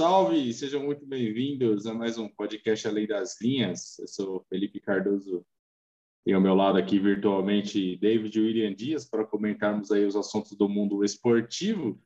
[0.00, 0.50] salve!
[0.54, 3.98] Sejam muito bem-vindos a mais um podcast Além das Linhas.
[3.98, 5.44] Eu sou Felipe Cardoso
[6.24, 10.70] e ao meu lado aqui virtualmente David William Dias para comentarmos aí os assuntos do
[10.70, 12.00] mundo esportivo.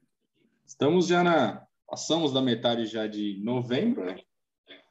[0.66, 4.16] Estamos já na passamos da metade já de novembro, né?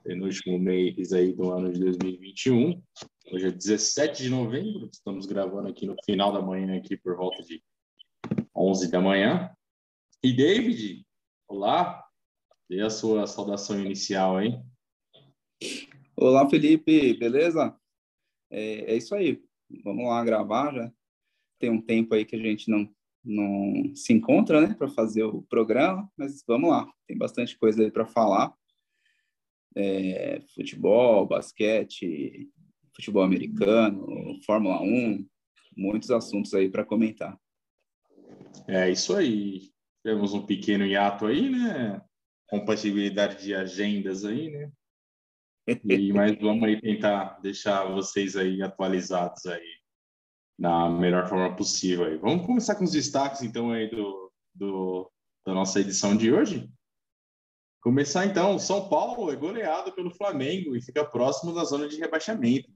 [0.01, 2.81] Penúltimo mês aí do ano de 2021.
[3.33, 7.43] Hoje é 17 de novembro, estamos gravando aqui no final da manhã aqui por volta
[7.43, 7.61] de
[8.55, 9.51] 11 da manhã.
[10.23, 11.05] E David,
[11.49, 12.02] olá,
[12.73, 14.59] Dê a sua saudação inicial aí.
[16.15, 17.77] Olá, Felipe, beleza?
[18.49, 19.43] É, é, isso aí.
[19.83, 20.91] Vamos lá gravar já.
[21.59, 22.89] Tem um tempo aí que a gente não,
[23.23, 26.91] não se encontra, né, para fazer o programa, mas vamos lá.
[27.05, 28.51] Tem bastante coisa aí para falar.
[29.75, 32.49] É, futebol, basquete,
[32.95, 35.23] futebol americano, Fórmula 1,
[35.77, 37.39] muitos assuntos aí para comentar.
[38.67, 39.69] É isso aí.
[40.03, 42.01] Temos um pequeno hiato aí, né?
[42.53, 44.71] Compatibilidade de agendas aí, né?
[45.89, 49.81] E, mas vamos aí tentar deixar vocês aí atualizados aí
[50.59, 52.17] na melhor forma possível aí.
[52.17, 55.11] Vamos começar com os destaques então aí do, do
[55.43, 56.69] da nossa edição de hoje.
[57.81, 62.71] Começar então, São Paulo é goleado pelo Flamengo e fica próximo da zona de rebaixamento.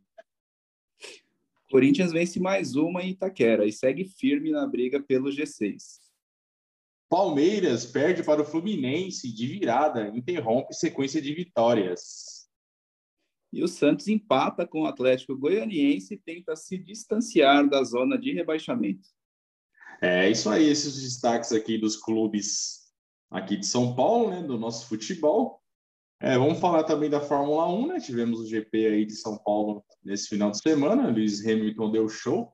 [1.70, 6.07] Corinthians vence mais uma em Itaquera e segue firme na briga pelo G6.
[7.10, 12.48] Palmeiras perde para o Fluminense de virada, interrompe sequência de vitórias.
[13.52, 18.34] E o Santos empata com o Atlético Goianiense e tenta se distanciar da zona de
[18.34, 19.08] rebaixamento.
[20.02, 22.88] É isso aí, esses destaques aqui dos clubes
[23.32, 25.62] aqui de São Paulo, né, do nosso futebol.
[26.20, 28.00] É, vamos falar também da Fórmula 1, né?
[28.00, 31.12] Tivemos o GP aí de São Paulo nesse final de semana.
[31.12, 32.52] Lewis Hamilton deu show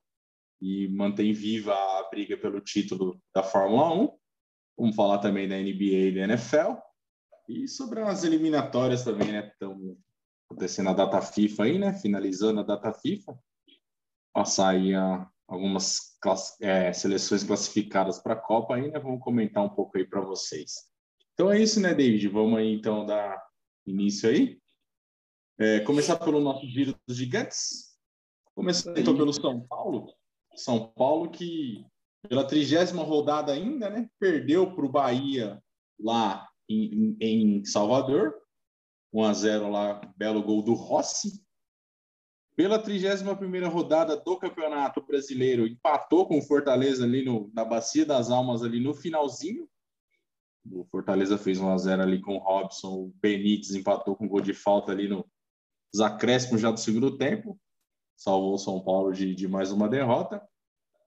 [0.62, 4.23] e mantém viva a briga pelo título da Fórmula 1.
[4.78, 6.74] Vamos falar também da NBA e da NFL.
[7.48, 9.48] E sobre as eliminatórias também, né?
[9.48, 9.98] Estão
[10.50, 11.94] acontecendo a data FIFA aí, né?
[11.94, 13.38] Finalizando a data FIFA.
[14.34, 19.00] Passar aí a, algumas class, é, seleções classificadas para a Copa aí, né?
[19.00, 20.92] Vamos comentar um pouco aí para vocês.
[21.34, 22.28] Então é isso, né, David?
[22.30, 23.42] Vamos aí então dar
[23.86, 24.60] início aí.
[25.60, 27.94] É, começar pelo nosso giro dos gigantes.
[28.56, 30.14] Começando então pelo São Paulo.
[30.56, 31.86] São Paulo que
[32.28, 34.10] pela trigésima rodada ainda, né?
[34.20, 35.62] Perdeu para o Bahia
[36.00, 38.34] lá em, em, Salvador,
[39.14, 41.44] 1 a 0 lá, belo gol do Rossi.
[42.56, 48.06] Pela 31 primeira rodada do Campeonato Brasileiro, empatou com o Fortaleza ali no, na Bacia
[48.06, 49.68] das Almas ali no finalzinho.
[50.72, 54.40] O Fortaleza fez 1 a 0 ali com o Robson, o Benítez empatou com gol
[54.40, 55.26] de falta ali no
[56.02, 57.60] acréscimos já do segundo tempo.
[58.16, 60.42] Salvou o São Paulo de, de mais uma derrota.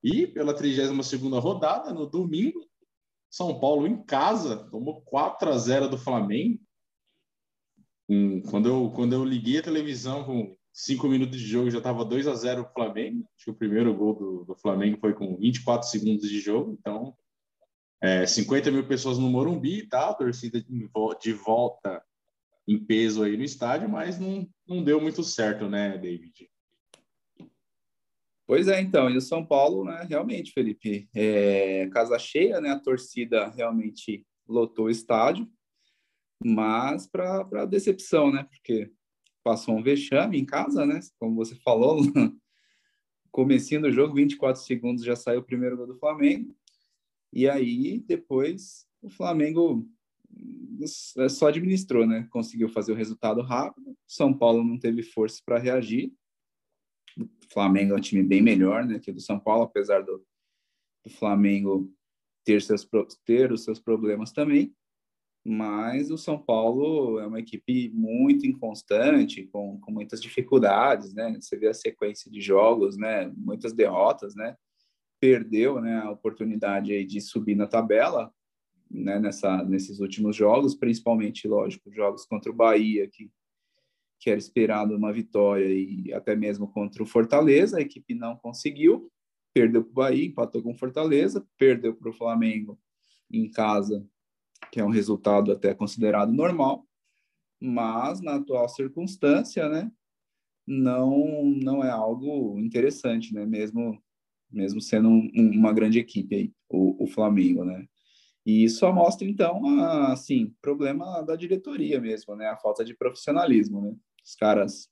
[0.02, 2.60] E pela 32ª rodada, no domingo,
[3.30, 6.60] São Paulo em casa tomou 4 a 0 do Flamengo.
[8.50, 12.28] Quando, eu, quando eu liguei a televisão com 5 minutos de jogo, já estava 2
[12.28, 13.26] a 0 o Flamengo.
[13.36, 16.76] Acho que o primeiro gol do, do Flamengo foi com 24 segundos de jogo.
[16.78, 17.16] Então,
[18.00, 20.10] é, 50 mil pessoas no Morumbi, tá?
[20.10, 20.88] A torcida de,
[21.20, 22.02] de volta
[22.68, 26.50] em peso aí no estádio, mas não, não deu muito certo, né, David?
[28.46, 32.78] Pois é, então, e o São Paulo, né, realmente, Felipe, é, casa cheia, né, a
[32.78, 35.50] torcida realmente lotou o estádio,
[36.44, 38.92] mas para decepção, né, porque
[39.42, 41.98] passou um vexame em casa, né, como você falou,
[43.32, 46.56] comecinho do jogo, 24 segundos já saiu o primeiro gol do Flamengo,
[47.32, 49.84] e aí depois o Flamengo
[51.18, 55.58] é, só administrou, né, conseguiu fazer o resultado rápido, São Paulo não teve força para
[55.58, 56.12] reagir,
[57.18, 60.24] o Flamengo é um time bem melhor né, que o do São Paulo, apesar do,
[61.04, 61.92] do Flamengo
[62.44, 62.86] ter, seus,
[63.24, 64.74] ter os seus problemas também.
[65.48, 71.38] Mas o São Paulo é uma equipe muito inconstante, com, com muitas dificuldades, né?
[71.40, 73.32] Você vê a sequência de jogos, né?
[73.36, 74.56] Muitas derrotas, né?
[75.20, 75.98] Perdeu, né?
[75.98, 78.32] A oportunidade de subir na tabela,
[78.90, 79.20] né?
[79.20, 83.30] Nessa, nesses últimos jogos, principalmente, lógico, jogos contra o Bahia, que
[84.18, 89.10] que era esperado uma vitória e até mesmo contra o Fortaleza, a equipe não conseguiu,
[89.52, 92.78] perdeu para o Bahia, empatou com o Fortaleza, perdeu para o Flamengo
[93.30, 94.06] em casa,
[94.70, 96.86] que é um resultado até considerado normal,
[97.60, 99.90] mas na atual circunstância, né,
[100.66, 104.02] não não é algo interessante, né, mesmo
[104.50, 107.86] mesmo sendo um, uma grande equipe aí, o, o Flamengo, né.
[108.46, 112.46] E isso mostra, então, a, assim, problema da diretoria mesmo, né?
[112.46, 113.96] A falta de profissionalismo, né?
[114.24, 114.88] Os caras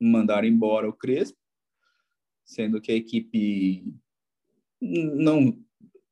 [0.00, 1.38] mandaram embora o Crespo,
[2.44, 3.84] sendo que a equipe
[4.80, 5.58] não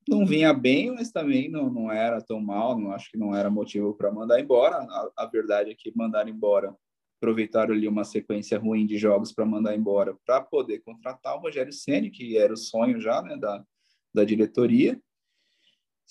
[0.09, 3.49] não vinha bem, mas também não, não era tão mal, não acho que não era
[3.49, 4.79] motivo para mandar embora.
[4.79, 6.75] A, a, verdade é que mandar embora,
[7.19, 11.73] aproveitaram ali uma sequência ruim de jogos para mandar embora, para poder contratar o Rogério
[11.73, 13.65] Ceni, que era o sonho já né, da,
[14.13, 15.01] da diretoria.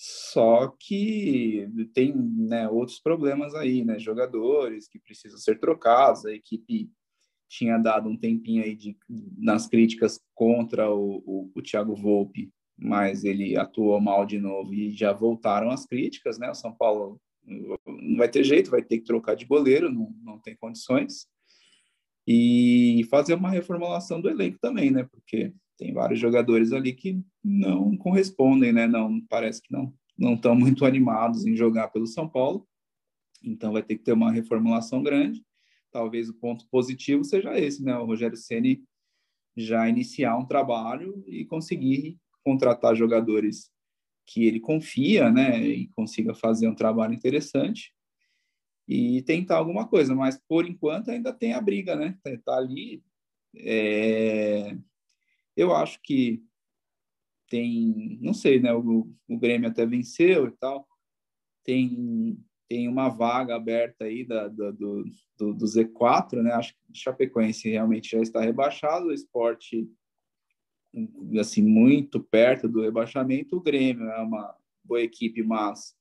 [0.02, 3.98] Só que tem né, outros problemas aí, né?
[3.98, 6.90] Jogadores que precisam ser trocados, a equipe
[7.48, 8.96] tinha dado um tempinho aí de,
[9.36, 12.50] nas críticas contra o, o, o Thiago Volpe
[12.80, 16.50] mas ele atuou mal de novo e já voltaram as críticas, né?
[16.50, 20.38] O São Paulo não vai ter jeito, vai ter que trocar de goleiro, não, não
[20.38, 21.26] tem condições.
[22.26, 25.06] E fazer uma reformulação do elenco também, né?
[25.12, 28.86] Porque tem vários jogadores ali que não correspondem, né?
[28.86, 32.68] Não parece que não não estão muito animados em jogar pelo São Paulo.
[33.42, 35.42] Então vai ter que ter uma reformulação grande.
[35.90, 37.96] Talvez o ponto positivo seja esse, né?
[37.96, 38.84] O Rogério Ceni
[39.56, 43.70] já iniciar um trabalho e conseguir contratar jogadores
[44.26, 47.92] que ele confia, né, e consiga fazer um trabalho interessante
[48.86, 52.16] e tentar alguma coisa, mas por enquanto ainda tem a briga, né?
[52.22, 53.02] Tá, tá ali.
[53.56, 54.76] É...
[55.56, 56.42] Eu acho que
[57.48, 58.72] tem, não sei, né?
[58.72, 60.86] O, o Grêmio até venceu e tal.
[61.64, 62.38] Tem
[62.70, 65.02] tem uma vaga aberta aí da, da do,
[65.36, 66.52] do, do, Z4, né?
[66.52, 69.90] Acho que Chapecoense realmente já está rebaixado, o esporte
[71.40, 73.56] assim muito perto do rebaixamento.
[73.56, 74.54] O Grêmio é uma
[74.84, 75.96] boa equipe, mas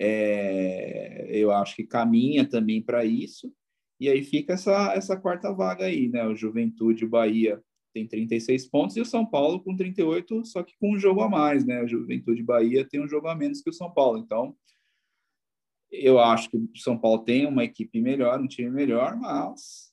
[0.00, 3.54] é, eu acho que caminha também para isso.
[4.00, 6.26] E aí fica essa, essa quarta vaga aí, né?
[6.26, 7.62] O Juventude, Bahia
[7.94, 11.28] tem 36 pontos e o São Paulo com 38, só que com um jogo a
[11.28, 11.80] mais, né?
[11.80, 14.18] O Juventude Bahia tem um jogo a menos que o São Paulo.
[14.18, 14.56] Então,
[15.92, 19.92] eu acho que o São Paulo tem uma equipe melhor, um time melhor, mas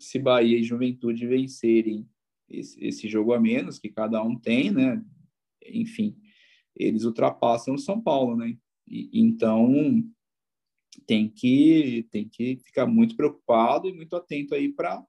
[0.00, 2.04] se Bahia e Juventude vencerem
[2.50, 5.00] esse, esse jogo a menos que cada um tem, né?
[5.68, 6.16] Enfim,
[6.74, 8.58] eles ultrapassam o São Paulo, né?
[8.88, 9.72] E, então
[11.06, 15.04] tem que tem que ficar muito preocupado e muito atento aí para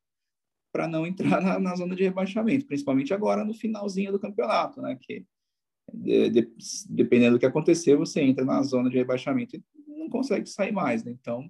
[0.72, 4.98] para não entrar na, na, zona de rebaixamento, principalmente agora no finalzinho do campeonato, né?
[5.02, 5.26] Que
[5.94, 6.52] de, de,
[6.90, 11.04] dependendo do que acontecer, você entra na zona de rebaixamento e não consegue sair mais,
[11.04, 11.12] né?
[11.12, 11.50] Então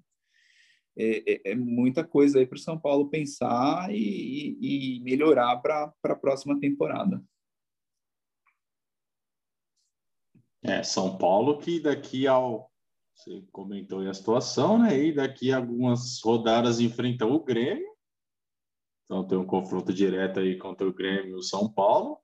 [0.98, 5.94] é, é, é muita coisa aí para o São Paulo pensar e, e melhorar para
[6.04, 7.24] a próxima temporada.
[10.64, 12.72] É, São Paulo que daqui ao.
[13.14, 15.06] Você comentou a situação, né?
[15.06, 17.87] E daqui a algumas rodadas enfrenta o Grêmio.
[19.08, 22.20] Então tem um confronto direto aí contra o Grêmio e o São Paulo.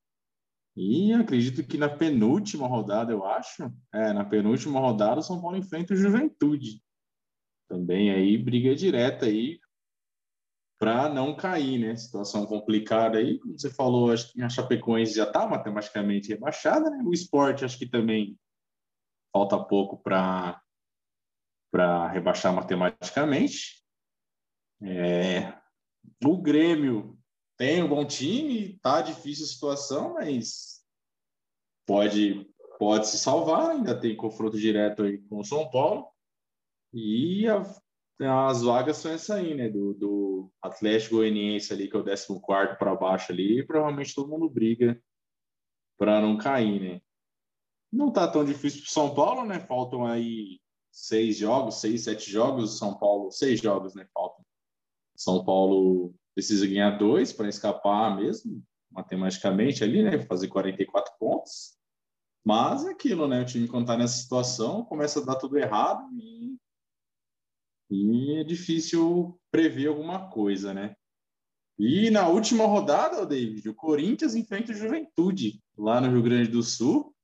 [0.76, 5.58] E acredito que na penúltima rodada, eu acho, é, na penúltima rodada, o São Paulo
[5.58, 6.84] enfrenta o Juventude
[7.74, 9.60] também aí briga direta aí
[10.80, 11.96] para não cair, né?
[11.96, 17.02] Situação complicada aí, como você falou, a Chapecoense já está matematicamente rebaixada, né?
[17.06, 18.38] O esporte acho que também
[19.32, 20.62] falta pouco para
[21.72, 23.84] para rebaixar matematicamente.
[24.84, 25.52] É,
[26.24, 27.18] o Grêmio
[27.58, 30.84] tem um bom time, tá difícil a situação, mas
[31.86, 32.50] pode
[32.80, 36.08] pode se salvar, ainda tem confronto direto aí com o São Paulo.
[36.94, 39.70] E a, as vagas são essa aí, né?
[39.70, 44.50] Do, do Atlético Goianiense ali, que é o 14 para baixo ali, provavelmente todo mundo
[44.50, 45.02] briga
[45.98, 47.02] para não cair, né?
[47.92, 49.60] Não tá tão difícil para São Paulo, né?
[49.60, 50.60] Faltam aí
[50.92, 52.78] seis jogos, seis, sete jogos.
[52.78, 54.08] São Paulo, seis jogos, né?
[54.14, 54.43] Faltam.
[55.16, 60.20] São Paulo precisa ganhar dois para escapar mesmo, matematicamente ali, né?
[60.26, 61.78] Fazer 44 pontos.
[62.46, 63.42] Mas é aquilo, né?
[63.42, 66.58] O time, quando tá nessa situação, começa a dar tudo errado e
[67.94, 70.96] e é difícil prever alguma coisa, né?
[71.78, 76.64] E na última rodada, David, o Corinthians enfrenta o Juventude lá no Rio Grande do
[76.64, 77.16] Sul.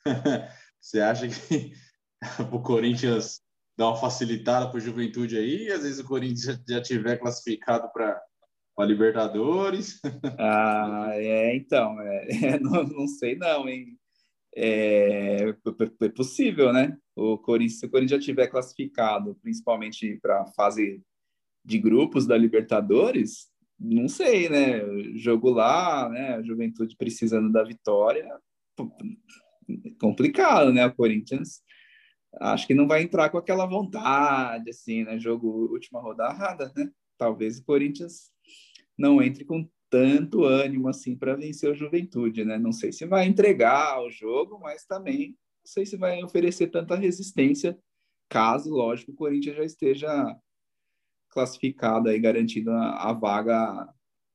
[0.80, 1.72] Você acha que
[2.52, 3.42] o Corinthians
[3.76, 5.70] dá uma facilitada para o Juventude aí?
[5.70, 8.20] Às vezes o Corinthians já tiver classificado para
[8.78, 10.00] a Libertadores?
[10.38, 13.98] ah, é, então, é, não, não sei não, hein?
[14.56, 15.48] É,
[16.00, 16.96] é possível, né?
[17.16, 21.02] O Corinthians, se o Corinthians já tiver classificado, principalmente para a fase
[21.64, 24.80] de grupos da Libertadores, não sei, né?
[25.16, 26.34] Jogo lá, né?
[26.36, 28.28] A Juventude precisando da vitória,
[29.98, 30.86] complicado, né?
[30.86, 31.60] O Corinthians
[32.40, 35.18] acho que não vai entrar com aquela vontade, assim, né?
[35.18, 36.90] Jogo última rodada, né?
[37.16, 38.30] Talvez o Corinthians
[38.96, 42.58] não entre com tanto ânimo assim para vencer o Juventude, né?
[42.58, 46.96] Não sei se vai entregar o jogo, mas também não sei se vai oferecer tanta
[46.96, 47.78] resistência,
[48.28, 50.36] caso, lógico, o Corinthians já esteja
[51.30, 53.88] classificado e garantido a, a vaga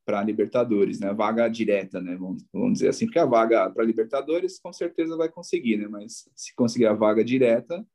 [0.09, 1.13] para Libertadores, né?
[1.13, 2.15] Vaga direta, né?
[2.15, 5.87] Vamos, vamos dizer assim, porque a vaga para Libertadores com certeza vai conseguir, né?
[5.87, 7.85] Mas se conseguir a vaga direta,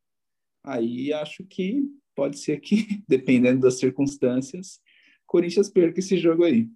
[0.63, 1.83] aí acho que
[2.15, 4.81] pode ser que, dependendo das circunstâncias,
[5.27, 6.69] Corinthians perca esse jogo aí.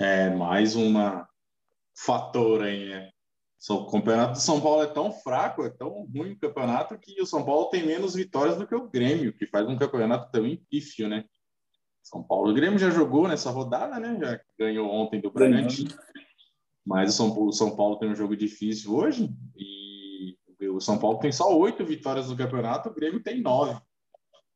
[0.00, 1.28] É, mais uma
[1.94, 3.10] fator aí, né?
[3.70, 7.26] O campeonato de São Paulo é tão fraco, é tão ruim o campeonato que o
[7.26, 11.08] São Paulo tem menos vitórias do que o Grêmio, que faz um campeonato tão pífio,
[11.08, 11.24] né?
[12.08, 12.50] São Paulo.
[12.50, 14.18] O Grêmio já jogou nessa rodada, né?
[14.18, 15.90] Já ganhou ontem do Bragantino.
[16.84, 20.36] Mas o São, Paulo, o São Paulo tem um jogo difícil hoje e
[20.70, 23.78] o São Paulo tem só oito vitórias no campeonato, o Grêmio tem nove.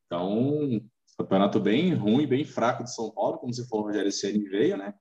[0.06, 0.80] Então,
[1.18, 4.78] campeonato bem ruim, bem fraco de São Paulo, como você falou, o Rogério Ceni veio,
[4.78, 4.94] né?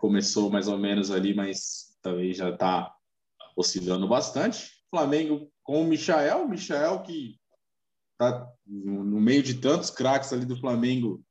[0.00, 2.94] Começou mais ou menos ali, mas também já está
[3.54, 4.70] oscilando bastante.
[4.90, 7.38] Flamengo com o Michael, Michael que
[8.18, 11.22] tá no meio de tantos craques ali do Flamengo,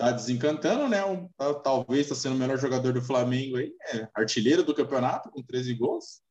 [0.00, 1.04] tá desencantando, né?
[1.04, 5.30] Um, tá, talvez está sendo o melhor jogador do Flamengo aí, é artilheiro do campeonato
[5.30, 6.22] com 13 gols.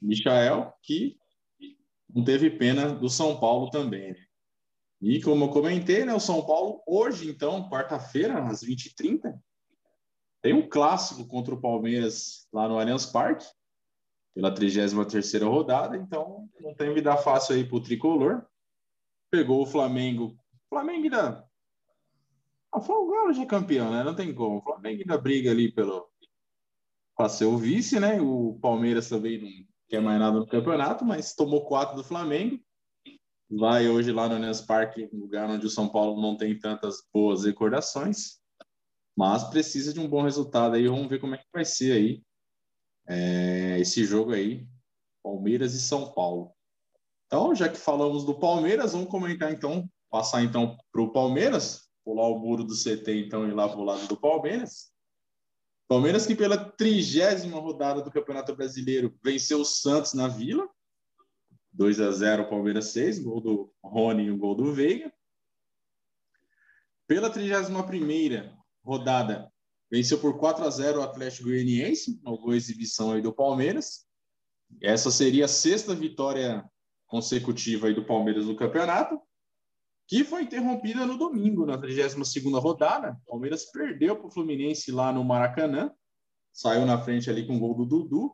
[0.00, 1.18] Michael, que
[2.08, 4.18] não teve pena do São Paulo também, né?
[5.02, 9.38] E como eu comentei, né, o São Paulo hoje, então, quarta-feira, às 20h30,
[10.40, 13.44] tem um clássico contra o Palmeiras lá no Allianz Parque,
[14.34, 18.42] pela 33 rodada, então não tem vida fácil aí para o Tricolor.
[19.30, 20.34] Pegou o Flamengo.
[20.70, 21.45] Flamengo ainda
[22.76, 24.04] ah, foi o Galo de campeão, né?
[24.04, 24.58] Não tem como.
[24.58, 26.08] O Flamengo ainda briga ali pelo
[27.16, 28.20] para ser o vice, né?
[28.20, 29.50] O Palmeiras também não
[29.88, 32.60] quer mais nada no campeonato, mas tomou quatro do Flamengo.
[33.48, 37.44] Vai hoje lá no Allianz Parque, lugar onde o São Paulo não tem tantas boas
[37.44, 38.38] recordações,
[39.16, 40.86] mas precisa de um bom resultado aí.
[40.86, 42.22] Vamos ver como é que vai ser aí
[43.08, 44.66] é, esse jogo aí,
[45.22, 46.52] Palmeiras e São Paulo.
[47.26, 52.28] Então, já que falamos do Palmeiras, vamos comentar então, passar então para o Palmeiras pular
[52.28, 54.92] o muro do CT, então, e ir lá para o lado do Palmeiras.
[55.88, 60.68] Palmeiras que pela trigésima rodada do Campeonato Brasileiro venceu o Santos na Vila.
[61.72, 65.12] 2 a 0 Palmeiras 6, gol do Rony e o gol do Veiga.
[67.08, 69.52] Pela 31ª rodada,
[69.90, 74.06] venceu por 4 a 0 o Atlético Goianiense, uma boa exibição aí do Palmeiras.
[74.80, 76.64] Essa seria a sexta vitória
[77.08, 79.20] consecutiva aí do Palmeiras no campeonato
[80.06, 83.18] que foi interrompida no domingo, na 32ª rodada.
[83.26, 85.90] O Palmeiras perdeu para o Fluminense lá no Maracanã,
[86.52, 88.32] saiu na frente ali com o gol do Dudu,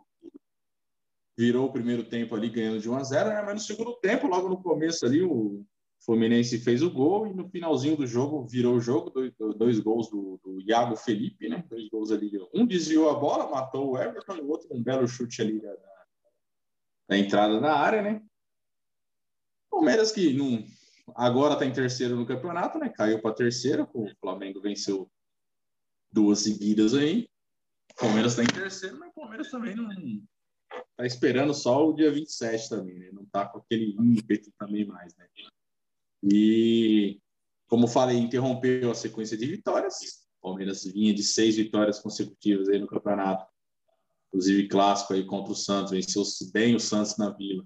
[1.37, 3.43] virou o primeiro tempo ali ganhando de 1 a 0, né?
[3.43, 5.65] mas no segundo tempo, logo no começo ali, o
[6.05, 10.11] Fluminense fez o gol e no finalzinho do jogo virou o jogo, dois, dois gols
[10.11, 11.65] do, do, Iago Felipe, né?
[11.69, 12.31] Dois gols ali.
[12.53, 15.75] Um desviou a bola, matou o Everton, e o outro um belo chute ali da,
[17.09, 18.23] da entrada na área, né?
[19.71, 20.65] Palmeiras que não
[21.15, 22.89] Agora está em terceiro no campeonato, né?
[22.89, 25.11] Caiu para terceiro, o Flamengo venceu
[26.11, 27.29] duas seguidas aí.
[27.93, 32.11] O Palmeiras está em terceiro, mas o Palmeiras também não está esperando só o dia
[32.11, 33.11] 27 também, né?
[33.13, 35.27] Não está com aquele ímpeto também mais, né?
[36.23, 37.21] E
[37.67, 40.27] como falei, interrompeu a sequência de vitórias.
[40.41, 43.47] O Palmeiras vinha de seis vitórias consecutivas aí no campeonato.
[44.29, 47.65] Inclusive clássico aí contra o Santos, venceu bem o Santos na Vila.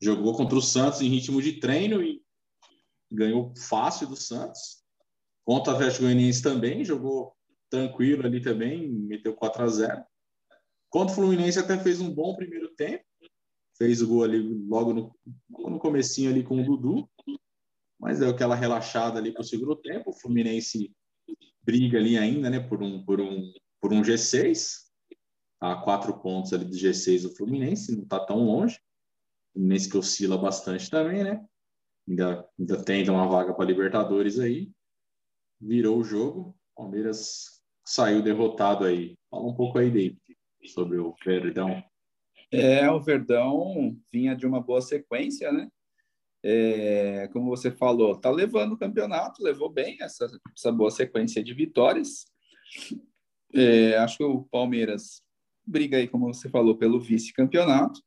[0.00, 2.22] Jogou contra o Santos em ritmo de treino e
[3.10, 4.84] ganhou fácil do Santos.
[5.44, 7.34] Contra o Atlético Goianiense também, jogou
[7.70, 10.04] tranquilo ali também, meteu 4 a 0
[10.88, 13.04] Contra o Fluminense até fez um bom primeiro tempo,
[13.76, 15.14] fez o gol ali logo no,
[15.50, 17.08] logo no comecinho ali com o Dudu,
[17.98, 20.10] mas deu aquela relaxada ali para o segundo tempo.
[20.10, 20.92] O Fluminense
[21.62, 24.86] briga ali ainda, né, por um, por um, por um G6,
[25.60, 28.76] a quatro pontos ali do G6 do Fluminense, não está tão longe.
[29.50, 31.44] O Fluminense que oscila bastante também, né?
[32.08, 34.70] Ainda, ainda tenta uma vaga para Libertadores aí.
[35.60, 39.16] Virou o jogo, Palmeiras saiu derrotado aí.
[39.30, 40.20] Fala um pouco aí, David,
[40.66, 41.82] sobre o Verdão.
[42.50, 45.68] É, o Verdão vinha de uma boa sequência, né?
[46.42, 51.52] É, como você falou, tá levando o campeonato, levou bem essa, essa boa sequência de
[51.52, 52.26] vitórias.
[53.52, 55.22] É, acho que o Palmeiras
[55.66, 58.00] briga aí, como você falou, pelo vice-campeonato.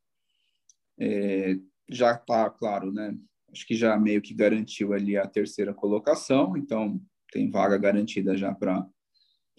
[0.98, 1.56] É,
[1.90, 3.14] já tá, claro, né?
[3.52, 7.02] Acho que já meio que garantiu ali a terceira colocação, então
[7.32, 8.88] tem vaga garantida já para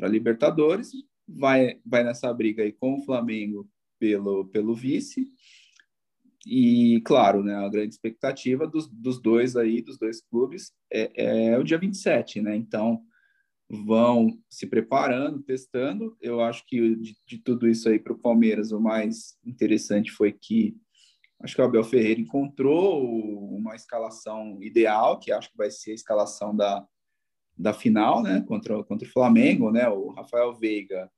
[0.03, 0.93] Libertadores.
[1.29, 3.69] Vai, vai nessa briga aí com o Flamengo
[3.99, 5.27] pelo, pelo vice.
[6.47, 11.59] E, claro, né, a grande expectativa dos, dos dois aí, dos dois clubes, é, é
[11.59, 12.57] o dia 27, né?
[12.57, 13.05] Então,
[13.69, 16.17] vão se preparando, testando.
[16.21, 20.33] Eu acho que de, de tudo isso aí para o Palmeiras, o mais interessante foi
[20.33, 20.77] que
[21.43, 23.03] Acho que o Abel Ferreira encontrou
[23.57, 26.87] uma escalação ideal, que acho que vai ser a escalação da,
[27.57, 31.11] da final, né, contra, contra o Flamengo, né, o Rafael Veiga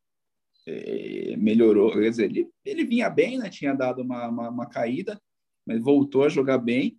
[0.66, 5.20] é, melhorou, quer dizer, ele, ele vinha bem, né, tinha dado uma, uma, uma caída,
[5.66, 6.98] mas voltou a jogar bem.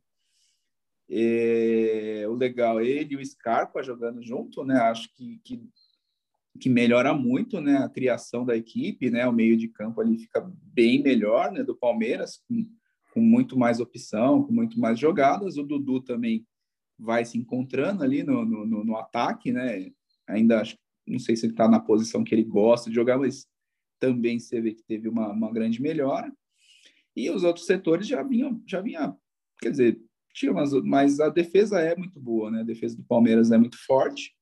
[1.10, 5.62] É, o legal, ele e o Scarpa jogando junto, né, acho que, que,
[6.60, 10.42] que melhora muito, né, a criação da equipe, né, o meio de campo ali fica
[10.62, 12.66] bem melhor, né, do Palmeiras, com,
[13.14, 16.48] com muito mais opção, com muito mais jogadas, o Dudu também
[16.98, 19.92] vai se encontrando ali no, no, no ataque, né?
[20.28, 20.76] Ainda acho,
[21.08, 23.46] não sei se ele está na posição que ele gosta de jogar, mas
[24.00, 26.34] também você vê que teve uma, uma grande melhora.
[27.16, 29.16] E os outros setores já vinham, já vinha,
[29.62, 30.02] quer dizer,
[30.34, 32.62] tinha umas, mas a defesa é muito boa, né?
[32.62, 34.36] A defesa do Palmeiras é muito forte.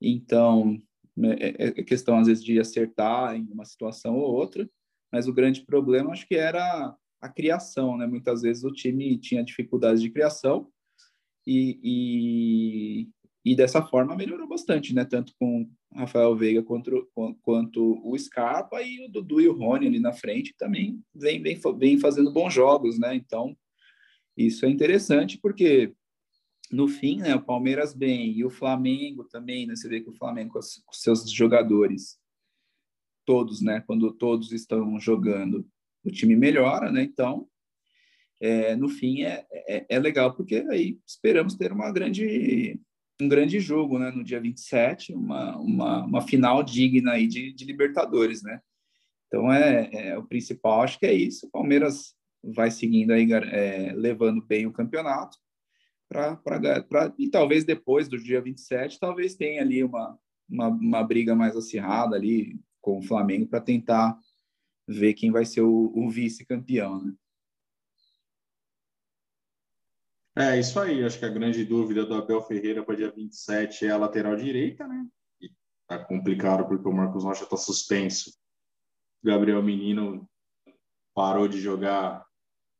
[0.00, 0.80] Então,
[1.14, 4.66] né, é, é, é questão às vezes de acertar em uma situação ou outra,
[5.12, 8.06] mas o grande problema acho que era a criação, né?
[8.06, 10.68] Muitas vezes o time tinha dificuldades de criação
[11.46, 13.08] e, e,
[13.44, 15.04] e, dessa forma melhorou bastante, né?
[15.04, 17.08] Tanto com Rafael Veiga quanto,
[17.42, 21.58] quanto o Scarpa e o Dudu e o Rony ali na frente também vem, vem,
[21.78, 23.14] vem fazendo bons jogos, né?
[23.14, 23.56] Então,
[24.36, 25.94] isso é interessante porque
[26.70, 29.74] no fim, né, o Palmeiras bem e o Flamengo também, né?
[29.74, 32.18] Você vê que o Flamengo com, os, com seus jogadores
[33.24, 35.68] todos, né, quando todos estão jogando,
[36.04, 37.02] o time melhora, né?
[37.02, 37.48] Então,
[38.40, 42.80] é, no fim é, é, é, legal, porque aí esperamos ter uma grande,
[43.20, 47.64] um grande jogo né, no dia 27, uma, uma, uma final digna aí de, de
[47.64, 48.42] Libertadores.
[48.42, 48.60] Né?
[49.26, 51.46] Então é, é, o principal, acho que é isso.
[51.46, 55.36] O Palmeiras vai seguindo aí, é, levando bem o campeonato.
[56.08, 56.40] Pra,
[57.18, 62.16] e talvez depois do dia 27, talvez tenha ali uma, uma, uma briga mais acirrada
[62.16, 64.16] ali com o Flamengo para tentar
[64.88, 67.04] ver quem vai ser o, o vice-campeão.
[67.04, 67.14] Né?
[70.38, 71.04] É, isso aí.
[71.04, 74.86] Acho que a grande dúvida do Abel Ferreira para dia 27 é a lateral direita,
[74.88, 75.06] né?
[75.40, 75.50] E
[75.86, 78.32] tá complicado porque o Marcos Rocha está suspenso.
[79.22, 80.26] Gabriel Menino
[81.14, 82.24] parou de jogar,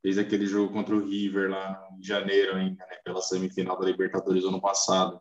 [0.00, 2.96] fez aquele jogo contra o River lá em janeiro ainda, né?
[3.04, 5.20] Pela semifinal da Libertadores ano passado.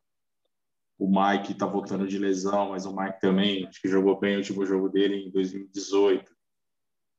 [0.97, 4.39] O Mike tá voltando de lesão, mas o Mike também acho que jogou bem o
[4.39, 6.37] último jogo dele em 2018.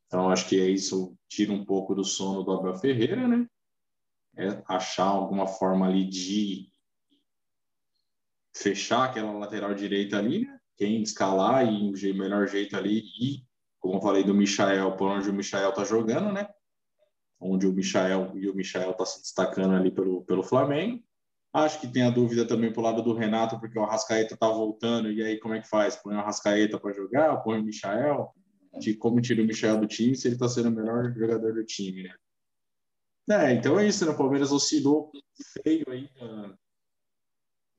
[0.08, 3.46] Então acho que é isso tira um pouco do sono do Abel Ferreira, né?
[4.38, 6.68] é achar alguma forma ali de
[8.56, 10.58] fechar aquela lateral direita ali, né?
[10.76, 13.44] Quem escalar e o melhor jeito ali e,
[13.80, 16.48] como eu falei do Michael, por onde o Michael tá jogando, né?
[17.40, 21.02] Onde o Michael e o Michael tá se destacando ali pelo, pelo Flamengo.
[21.52, 25.10] Acho que tem a dúvida também pro lado do Renato, porque o Arrascaeta tá voltando,
[25.10, 25.96] e aí como é que faz?
[25.96, 28.32] Põe o Arrascaeta para jogar, põe o Michael,
[28.78, 31.64] de como tira o Michael do time se ele tá sendo o melhor jogador do
[31.64, 32.14] time, né?
[33.30, 34.12] É, então é isso, né?
[34.12, 35.12] O Palmeiras oscilou
[35.62, 36.04] feio aí.
[36.20, 36.56] Uh,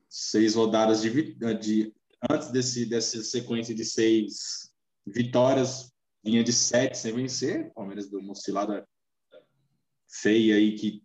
[0.08, 1.94] seis rodadas de, de
[2.30, 4.72] antes desse, dessa sequência de seis
[5.06, 5.92] vitórias,
[6.24, 7.68] vinha de sete sem vencer.
[7.68, 8.88] O Palmeiras deu uma oscilada
[10.08, 11.04] feia aí que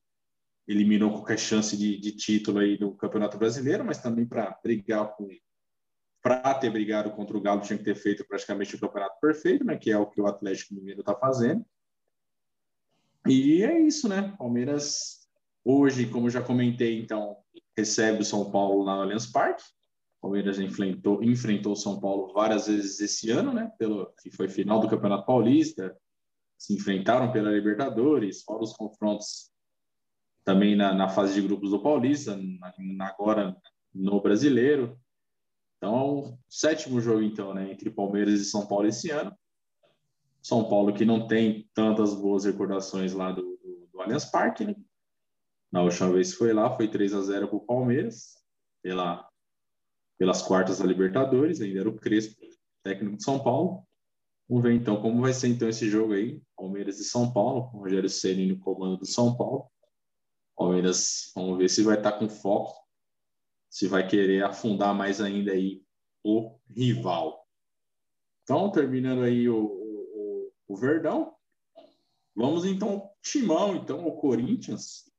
[0.67, 5.29] eliminou qualquer chance de, de título aí do Campeonato Brasileiro, mas também para brigar com
[6.25, 9.77] para ter brigado contra o Galo tinha que ter feito praticamente o campeonato perfeito, né?
[9.77, 11.63] Que é o que o Atlético Mineiro está fazendo.
[13.29, 14.35] E é isso, né?
[14.39, 15.29] Palmeiras
[15.63, 17.37] hoje, como já comentei, então
[17.77, 19.63] recebe o São Paulo lá no Allianz Parque.
[20.19, 23.71] Palmeiras enfrentou enfrentou São Paulo várias vezes esse ano, né?
[23.79, 25.95] Pelo que foi final do Campeonato Paulista,
[26.57, 29.51] se enfrentaram pela Libertadores, fora os confrontos
[30.43, 33.55] também na, na fase de grupos do Paulista, na, agora
[33.95, 34.99] no Brasileiro.
[35.77, 39.37] Então, sétimo jogo então, né, entre Palmeiras e São Paulo esse ano.
[40.43, 44.75] São Paulo que não tem tantas boas recordações lá do, do, do Allianz Parque, né?
[45.73, 48.35] Na última vez foi lá, foi 3 a 0 para o Palmeiras,
[48.83, 49.29] pela,
[50.19, 52.41] pelas quartas da Libertadores, ainda era o Crespo,
[52.85, 53.83] técnico de São Paulo.
[54.49, 57.79] Vamos ver então como vai ser então esse jogo aí, Palmeiras e São Paulo, com
[57.79, 59.67] o Rogério Ceni no comando do São Paulo.
[60.55, 62.84] Palmeiras, vamos ver se vai estar com foco,
[63.75, 65.83] se vai querer afundar mais ainda aí
[66.23, 67.45] o rival.
[68.45, 71.35] Então, terminando aí o, o Verdão.
[72.37, 75.11] Vamos então, Timão, então, o Corinthians.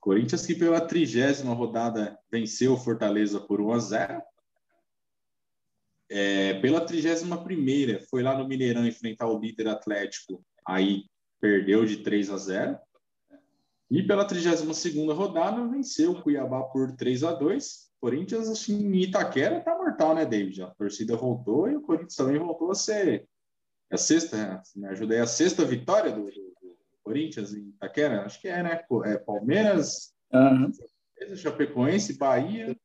[0.00, 4.22] Corinthians que pela trigésima rodada venceu o Fortaleza por 1 a 0.
[6.10, 11.04] É, pela trigésima primeira foi lá no Mineirão enfrentar o líder Atlético, aí
[11.40, 12.78] perdeu de 3 a 0.
[13.90, 17.86] E pela 32 segunda rodada venceu o Cuiabá por 3 a 2.
[18.00, 20.62] Corinthians assim, em Itaquera tá mortal, né, David?
[20.62, 23.26] A torcida voltou e o Corinthians também voltou a ser
[23.90, 26.56] a sexta, me ajuda aí, a sexta vitória do, do,
[27.04, 28.24] Corinthians em Itaquera?
[28.24, 28.84] Acho que é, né?
[29.04, 30.72] É Palmeiras, uhum.
[31.36, 32.76] Chapecoense, Bahia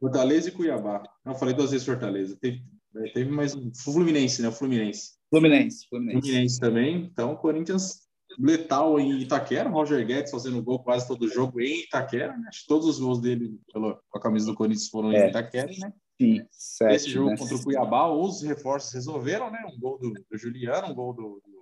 [0.00, 1.02] Fortaleza e Cuiabá.
[1.24, 2.36] Não, falei duas vezes Fortaleza.
[2.40, 2.62] Teve,
[2.96, 3.72] é, teve mais um.
[3.74, 4.50] Fluminense, né?
[4.50, 5.12] Fluminense.
[5.30, 6.20] Fluminense, Fluminense.
[6.20, 6.96] Fluminense também.
[7.04, 8.03] Então, Corinthians
[8.38, 9.68] letal em Itaquera.
[9.68, 12.36] Roger Guedes fazendo gol quase todo jogo em Itaquera.
[12.36, 12.46] Né?
[12.48, 15.26] Acho que todos os gols dele pela, com a camisa do Corinthians foram é.
[15.26, 15.92] em Itaquera, né?
[16.20, 17.36] Sim, sete, Esse jogo né?
[17.36, 19.64] contra o Cuiabá, os reforços resolveram, né?
[19.66, 21.54] Um gol do, do Juliano, um gol do, do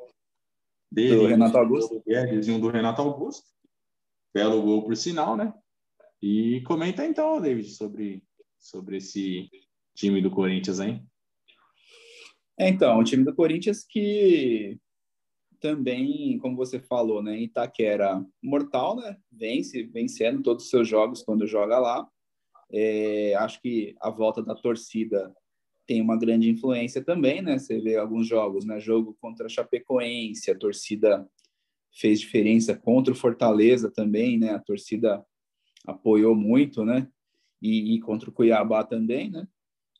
[0.91, 1.95] dele, do Renato Augusto.
[1.95, 3.47] Do Guedes e um do Renato Augusto.
[4.35, 5.53] Belo gol, por sinal, né?
[6.21, 8.23] E comenta então, David, sobre,
[8.59, 9.51] sobre esse
[9.95, 11.07] time do Corinthians, hein?
[12.59, 14.79] É, então, o time do Corinthians que
[15.63, 19.17] também, como você falou, né, Itaquera mortal, né?
[19.31, 22.07] Vence, vencendo todos os seus jogos quando joga lá.
[22.71, 25.33] É, acho que a volta da torcida
[25.87, 27.59] tem uma grande influência também, né?
[27.59, 28.81] Você vê alguns jogos, né?
[28.81, 31.29] Jogo contra a Chapecoense, a torcida
[31.93, 34.51] fez diferença contra o Fortaleza também, né?
[34.51, 35.25] A torcida
[35.87, 37.09] apoiou muito, né?
[37.61, 39.47] E, e contra o Cuiabá também, né?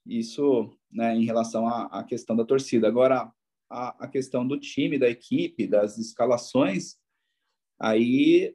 [0.05, 1.15] Isso, né?
[1.15, 2.89] Em relação à, à questão da torcida.
[2.89, 3.31] Agora,
[3.73, 6.97] a, a questão do time, da equipe, das escalações,
[7.81, 8.55] aí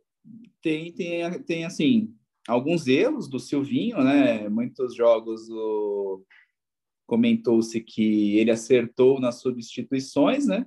[0.62, 2.16] tem, tem, tem assim,
[2.48, 4.48] alguns erros do Silvinho, né?
[4.48, 6.24] Muitos jogos o...
[7.08, 10.66] comentou-se que ele acertou nas substituições, né?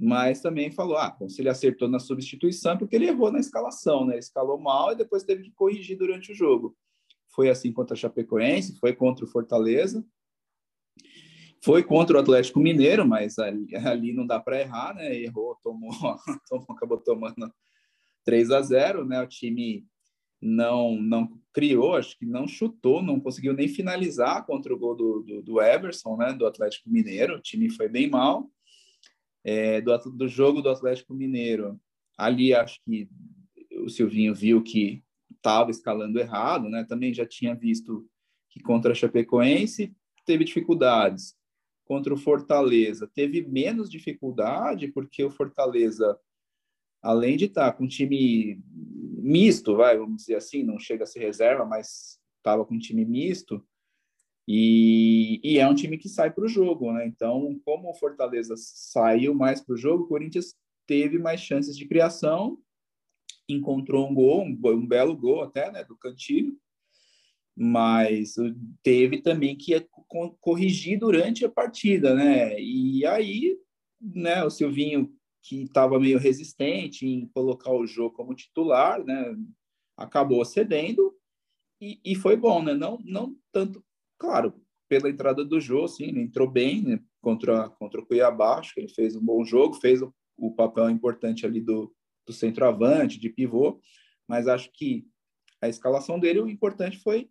[0.00, 3.40] Mas também falou, ah, bom, se ele acertou na substituição é porque ele errou na
[3.40, 4.14] escalação, né?
[4.14, 6.76] Ele escalou mal e depois teve que corrigir durante o jogo.
[7.34, 10.04] Foi assim contra a Chapecoense, foi contra o Fortaleza,
[11.62, 15.14] foi contra o Atlético Mineiro, mas ali, ali não dá para errar, né?
[15.16, 15.90] Errou, tomou,
[16.48, 17.52] tomou, acabou tomando
[18.24, 19.22] 3 a 0, né?
[19.22, 19.86] O time
[20.40, 25.22] não não criou, acho que não chutou, não conseguiu nem finalizar contra o gol do,
[25.22, 27.36] do, do Everson, né, do Atlético Mineiro.
[27.36, 28.48] O time foi bem mal.
[29.44, 31.80] É, do, do jogo do Atlético Mineiro,
[32.16, 33.08] ali acho que
[33.82, 35.02] o Silvinho viu que
[35.34, 36.84] estava escalando errado, né?
[36.84, 38.06] Também já tinha visto
[38.50, 39.94] que contra a Chapecoense
[40.24, 41.37] teve dificuldades.
[41.88, 46.16] Contra o Fortaleza teve menos dificuldade, porque o Fortaleza
[47.02, 51.20] além de estar com um time misto, vai, vamos dizer assim, não chega a ser
[51.20, 53.64] reserva, mas estava com um time misto,
[54.50, 57.06] e, e, é um time que sai para o jogo, né?
[57.06, 60.54] Então, como o Fortaleza saiu mais para o jogo, o Corinthians
[60.86, 62.58] teve mais chances de criação,
[63.46, 66.58] encontrou um gol, um, um belo gol até, né, do Cantilho,
[67.54, 68.36] mas
[68.82, 69.74] teve também que
[70.40, 72.58] corrigir durante a partida, né?
[72.60, 73.56] E aí,
[74.00, 79.36] né, o Silvinho que estava meio resistente em colocar o jogo como titular, né?
[79.96, 81.14] Acabou cedendo
[81.80, 82.74] e, e foi bom, né?
[82.74, 83.84] Não, não tanto,
[84.18, 84.54] claro,
[84.88, 87.00] pela entrada do jogo, sim, ele entrou bem né?
[87.20, 90.88] contra, contra o Cuiabá, acho que ele fez um bom jogo, fez o, o papel
[90.90, 91.94] importante ali do,
[92.26, 93.80] do centroavante, de pivô,
[94.26, 95.06] mas acho que
[95.60, 97.30] a escalação dele, o importante foi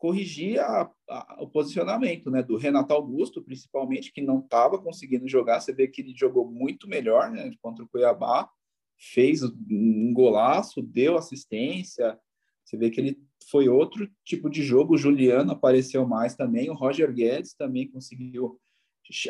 [0.00, 5.60] corrigir a, a, o posicionamento né, do Renato Augusto, principalmente, que não estava conseguindo jogar.
[5.60, 8.48] Você vê que ele jogou muito melhor né, contra o Cuiabá,
[8.96, 12.18] fez um golaço, deu assistência.
[12.64, 14.94] Você vê que ele foi outro tipo de jogo.
[14.94, 16.70] O Juliano apareceu mais também.
[16.70, 18.58] O Roger Guedes também conseguiu.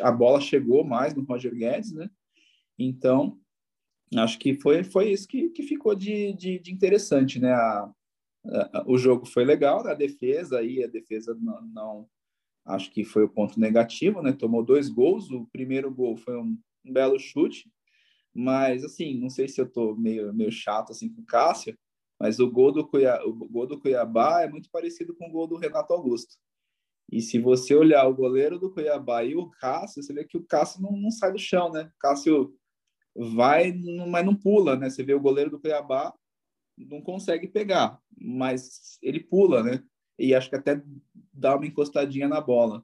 [0.01, 2.09] A bola chegou mais no Roger Guedes, né?
[2.79, 3.37] Então,
[4.15, 7.51] acho que foi, foi isso que, que ficou de, de, de interessante, né?
[7.51, 7.91] A,
[8.85, 9.91] o jogo foi legal, né?
[9.91, 12.09] a defesa aí, a defesa não, não,
[12.65, 14.33] acho que foi o ponto negativo, né?
[14.33, 17.69] Tomou dois gols, o primeiro gol foi um, um belo chute,
[18.33, 21.77] mas assim, não sei se eu tô meio, meio chato assim com o Cássio,
[22.19, 25.47] mas o gol do Cuiabá, o gol do Cuiabá é muito parecido com o gol
[25.47, 26.35] do Renato Augusto.
[27.11, 30.43] E se você olhar o goleiro do Cuiabá e o Cássio, você vê que o
[30.43, 31.91] Cássio não, não sai do chão, né?
[31.95, 32.55] O Cássio
[33.15, 33.73] vai,
[34.07, 34.89] mas não pula, né?
[34.89, 36.13] Você vê o goleiro do Cuiabá
[36.89, 39.83] não consegue pegar, mas ele pula, né?
[40.17, 40.81] E acho que até
[41.33, 42.83] dá uma encostadinha na bola.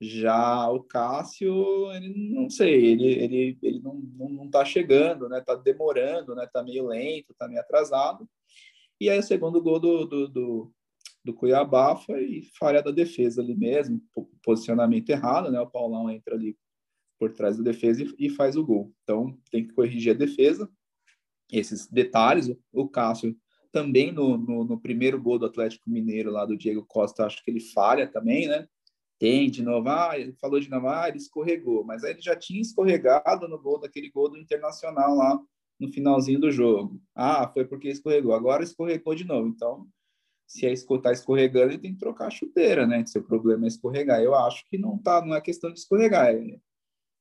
[0.00, 5.40] Já o Cássio, ele não sei, ele, ele, ele não, não, não tá chegando, né?
[5.40, 6.46] Tá demorando, né?
[6.52, 8.28] Tá meio lento, tá meio atrasado.
[9.00, 10.74] E aí o segundo gol do, do, do,
[11.24, 14.02] do Cuiabá foi falha da defesa ali mesmo,
[14.42, 15.60] posicionamento errado, né?
[15.60, 16.56] O Paulão entra ali
[17.18, 18.92] por trás da defesa e, e faz o gol.
[19.02, 20.70] Então tem que corrigir a defesa
[21.50, 22.50] esses detalhes.
[22.72, 23.36] O Cássio
[23.72, 27.50] também no, no, no, primeiro gol do Atlético Mineiro lá do Diego Costa, acho que
[27.50, 28.66] ele falha também, né?
[29.18, 32.36] Tem de novo, ah, ele falou de novo, ah, ele escorregou, mas aí ele já
[32.36, 35.40] tinha escorregado no gol daquele gol do Internacional lá
[35.78, 37.00] no finalzinho do jogo.
[37.14, 39.48] Ah, foi porque escorregou, agora escorregou de novo.
[39.48, 39.86] Então,
[40.46, 43.04] se é está escorregando, ele tem que trocar a chuteira, né?
[43.04, 46.28] Se o problema é escorregar, eu acho que não tá, não é questão de escorregar,
[46.34, 46.58] é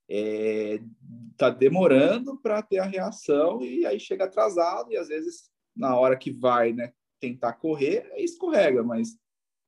[0.09, 0.79] é,
[1.37, 6.17] tá demorando para ter a reação e aí chega atrasado e às vezes na hora
[6.17, 9.17] que vai né, tentar correr, escorrega, mas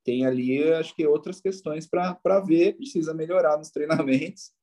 [0.04, 4.54] tem ali, acho que, outras questões para ver, precisa melhorar nos treinamentos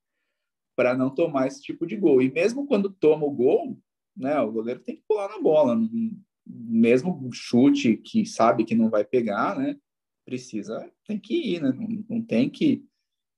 [0.75, 2.19] para não tomar esse tipo de gol.
[2.19, 3.79] E mesmo quando toma o gol,
[4.17, 5.77] né, o goleiro tem que pular na bola,
[6.45, 9.77] mesmo chute que sabe que não vai pegar, né,
[10.25, 12.83] precisa, tem que ir, né, não, não tem que,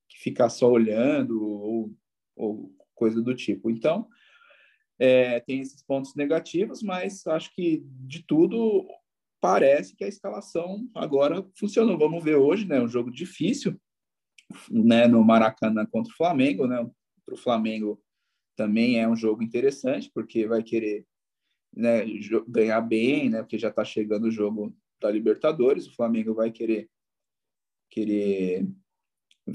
[0.07, 1.93] que, ficar só olhando ou,
[2.37, 3.69] ou coisa do tipo.
[3.69, 4.07] Então,
[4.99, 8.87] é, tem esses pontos negativos, mas acho que de tudo
[9.39, 11.97] parece que a escalação agora funcionou.
[11.97, 12.81] Vamos ver hoje, né?
[12.81, 13.79] Um jogo difícil,
[14.69, 15.07] né?
[15.07, 16.77] No Maracanã contra o Flamengo, né?
[17.25, 18.01] Para o Flamengo
[18.55, 21.05] também é um jogo interessante, porque vai querer
[21.75, 22.03] né,
[22.47, 23.39] ganhar bem, né?
[23.41, 26.89] Porque já está chegando o jogo da Libertadores, o Flamengo vai querer
[27.89, 28.67] querer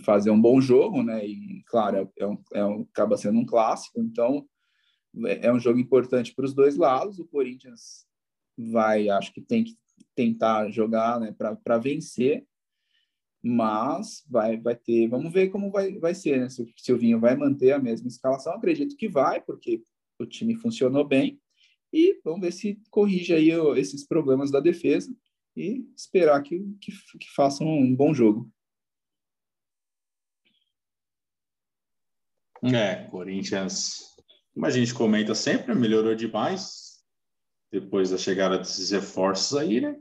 [0.01, 1.27] fazer um bom jogo, né?
[1.27, 4.47] E claro, é um, é um, acaba sendo um clássico, então
[5.27, 7.19] é, é um jogo importante para os dois lados.
[7.19, 8.07] O Corinthians
[8.57, 9.77] vai, acho que tem que
[10.15, 12.45] tentar jogar né, para vencer,
[13.43, 16.49] mas vai, vai ter, vamos ver como vai, vai ser, né?
[16.49, 19.83] Se o Silvinho vai manter a mesma escalação, acredito que vai, porque
[20.19, 21.41] o time funcionou bem,
[21.93, 25.15] e vamos ver se corrige aí esses problemas da defesa
[25.55, 28.51] e esperar que, que, que façam um bom jogo.
[32.64, 34.01] É, Corinthians,
[34.55, 37.03] como a gente comenta sempre, melhorou demais
[37.72, 39.96] depois da chegada desses reforços aí, né?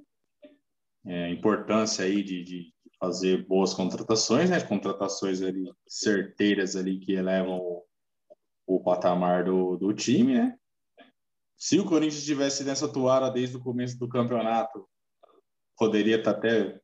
[1.06, 4.62] É, importância aí de, de, fazer boas contratações, né?
[4.62, 7.84] Contratações ali certeiras ali que elevam o,
[8.68, 10.58] o patamar do, do time, né?
[11.58, 14.88] Se o Corinthians tivesse nessa toada desde o começo do campeonato,
[15.78, 16.81] poderia estar até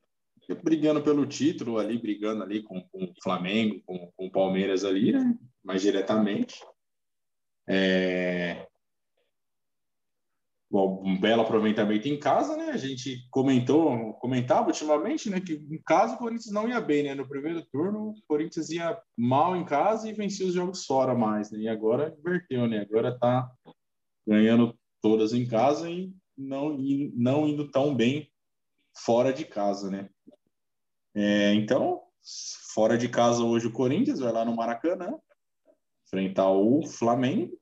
[0.56, 5.12] brigando pelo título ali, brigando ali com, com o Flamengo, com, com o Palmeiras ali,
[5.12, 5.38] né?
[5.64, 6.64] Mais diretamente.
[7.68, 8.66] É,
[10.72, 12.72] um belo aproveitamento em casa, né?
[12.72, 17.16] A gente comentou, comentava ultimamente, né, que em casa o Corinthians não ia bem, né?
[17.16, 21.52] No primeiro turno, o Corinthians ia mal em casa e vencia os jogos fora mais,
[21.52, 21.60] né?
[21.60, 22.80] E agora inverteu, né?
[22.80, 23.50] Agora tá
[24.28, 28.30] ganhando todas em casa e não, e não indo tão bem
[28.94, 30.10] fora de casa, né?
[31.18, 32.04] É, então,
[32.74, 35.18] fora de casa hoje o Corinthians vai lá no Maracanã
[36.06, 37.58] enfrentar o Flamengo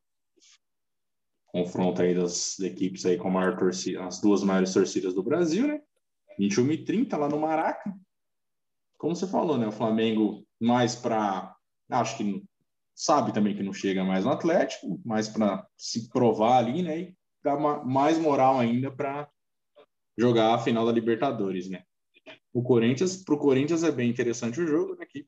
[1.55, 5.65] confronto aí das equipes aí com a maior torcida, as duas maiores torcidas do Brasil,
[5.65, 5.81] né?
[6.37, 7.95] 21 e 30 lá no Maraca.
[8.97, 9.65] Como você falou, né?
[9.65, 11.55] O Flamengo mais para,
[11.91, 12.43] acho que
[12.93, 16.99] sabe também que não chega mais no Atlético, mais para se provar ali, né?
[16.99, 19.29] E dar mais moral ainda para
[20.17, 21.85] jogar a final da Libertadores, né?
[22.55, 25.05] O Corinthians, para o Corinthians é bem interessante o jogo, né?
[25.05, 25.27] Que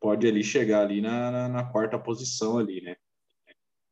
[0.00, 2.94] pode ali chegar ali na, na, na quarta posição ali, né?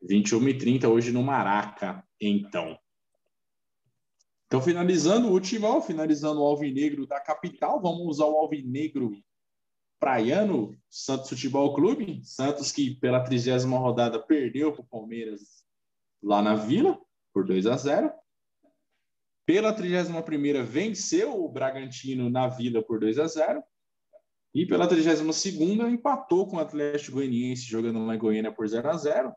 [0.01, 2.79] 21 e 30 hoje no Maraca, então.
[4.47, 9.21] Então, finalizando o último, finalizando o Alvinegro da capital, vamos usar o Alvinegro
[9.99, 12.25] praiano, Santos Futebol Clube.
[12.25, 15.65] Santos que pela trigésima rodada perdeu para o Palmeiras
[16.23, 16.97] lá na Vila,
[17.35, 18.13] por 2 a 0.
[19.51, 23.61] Pela 31 primeira venceu o Bragantino na Vila por 2 a 0.
[24.55, 28.89] E pela 32 segunda empatou com o Atlético Goianiense jogando lá em Goiânia por 0
[28.89, 29.35] a 0.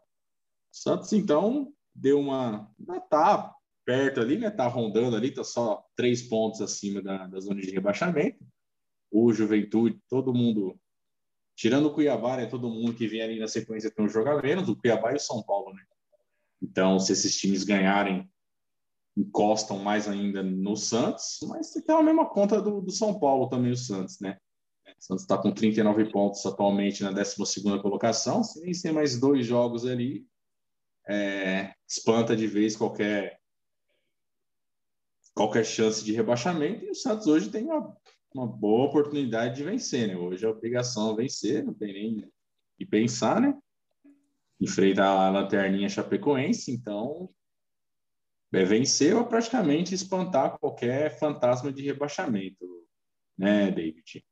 [0.71, 2.71] Santos, então, deu uma.
[3.09, 4.51] Tá perto ali, né?
[4.51, 8.37] Tá rondando ali, tá só três pontos acima da, da zona de rebaixamento.
[9.09, 10.79] O Juventude, todo mundo.
[11.55, 12.45] Tirando o Cuiabá, né?
[12.45, 15.15] Todo mundo que vem ali na sequência tem um jogo a menos, o Cuiabá e
[15.15, 15.81] o São Paulo, né?
[16.61, 18.31] Então, se esses times ganharem,
[19.15, 23.71] encostam mais ainda no Santos, mas tem a mesma conta do, do São Paulo também,
[23.71, 24.37] o Santos, né?
[24.87, 27.35] O Santos está com 39 pontos atualmente na 12
[27.81, 28.43] colocação.
[28.43, 30.25] Se vencer mais dois jogos ali,
[31.07, 33.39] é, espanta de vez qualquer
[35.35, 37.95] qualquer chance de rebaixamento e o Santos hoje tem uma,
[38.33, 40.15] uma boa oportunidade de vencer, né?
[40.15, 42.31] Hoje a obrigação é vencer, não tem nem
[42.77, 43.57] que pensar, né?
[44.61, 47.29] Enfrentar a lanterninha chapecoense, então
[48.53, 52.65] é vencer ou praticamente espantar qualquer fantasma de rebaixamento,
[53.37, 54.23] né, David?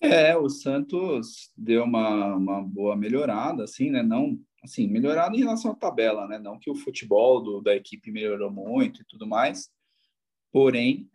[0.00, 4.02] É, o Santos deu uma, uma boa melhorada, assim, né?
[4.02, 6.38] Não assim, melhorado em relação à tabela, né?
[6.38, 9.70] Não que o futebol do, da equipe melhorou muito e tudo mais,
[10.50, 11.08] porém,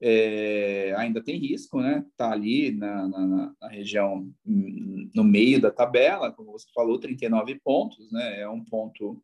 [0.00, 2.04] é, ainda tem risco, né?
[2.16, 8.10] Tá ali na, na, na, região, no meio da tabela, como você falou, 39 pontos,
[8.10, 8.40] né?
[8.40, 9.22] É um ponto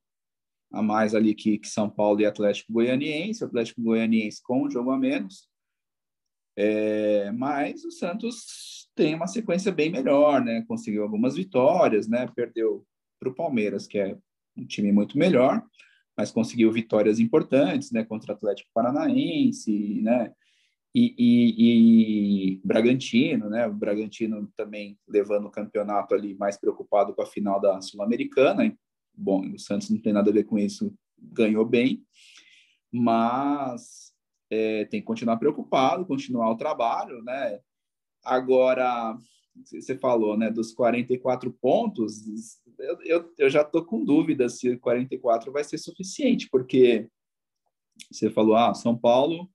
[0.72, 4.90] a mais ali que, que São Paulo e Atlético Goianiense, Atlético Goianiense com um jogo
[4.90, 5.48] a menos.
[6.56, 10.64] É, mas o Santos tem uma sequência bem melhor, né?
[10.68, 12.26] Conseguiu algumas vitórias, né?
[12.35, 12.85] Perdeu
[13.18, 14.16] para o Palmeiras, que é
[14.56, 15.62] um time muito melhor,
[16.16, 20.33] mas conseguiu vitórias importantes, né, contra o Atlético Paranaense, né,
[20.94, 23.66] e, e, e, Bragantino, né?
[23.66, 28.76] O Bragantino também levando o campeonato ali mais preocupado com a final da Sul-Americana.
[29.20, 32.02] Bom, o Santos não tem nada a ver com isso, ganhou bem,
[32.90, 34.14] mas
[34.50, 37.61] é, tem que continuar preocupado, continuar o trabalho, né?
[38.24, 39.16] Agora,
[39.70, 42.22] você falou, né, dos 44 pontos,
[42.78, 47.09] eu, eu, eu já estou com dúvida se 44 vai ser suficiente, porque
[48.11, 49.50] você falou, ah, São Paulo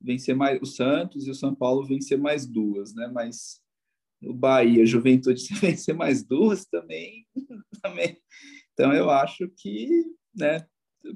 [0.00, 3.10] vencer mais o Santos e o São Paulo vencer mais duas, né?
[3.12, 3.60] Mas
[4.22, 7.26] o Bahia, Juventude se vencer mais duas também,
[7.82, 8.16] também.
[8.80, 10.66] Então eu acho que, né?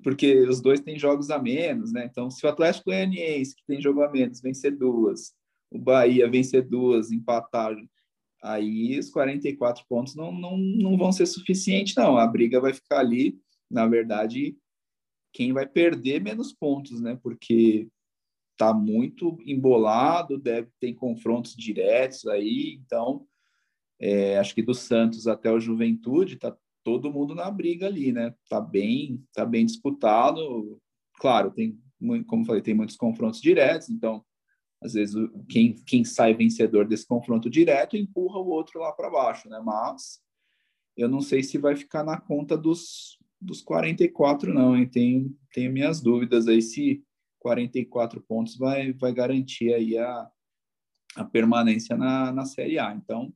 [0.02, 2.04] Porque os dois têm jogos a menos, né?
[2.04, 5.32] Então se o Atlético Goianiense que tem jogo a menos vencer duas,
[5.70, 7.74] o Bahia vencer duas, empatar,
[8.42, 12.18] aí os 44 pontos não, não, não vão ser suficientes, não.
[12.18, 14.54] A briga vai ficar ali, na verdade,
[15.32, 17.18] quem vai perder menos pontos, né?
[17.22, 17.88] Porque
[18.58, 23.26] tá muito embolado, deve ter confrontos diretos aí, então
[23.98, 28.34] é, acho que do Santos até o Juventude tá todo mundo na briga ali, né?
[28.48, 30.80] Tá bem, tá bem disputado.
[31.18, 31.80] Claro, tem,
[32.26, 34.24] como falei, tem muitos confrontos diretos, então
[34.82, 35.14] às vezes
[35.48, 39.58] quem, quem sai vencedor desse confronto direto empurra o outro lá para baixo, né?
[39.64, 40.20] Mas
[40.96, 44.86] eu não sei se vai ficar na conta dos, dos 44, não, hein?
[44.86, 47.02] Tenho, tenho minhas dúvidas aí se
[47.40, 50.30] 44 pontos vai, vai garantir aí a,
[51.16, 52.94] a permanência na, na Série A.
[52.94, 53.32] Então,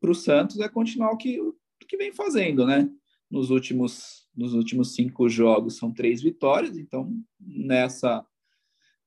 [0.00, 1.40] para o Santos é continuar o que,
[1.82, 2.88] o que vem fazendo, né?
[3.30, 8.24] Nos últimos, nos últimos cinco jogos são três vitórias, então nessa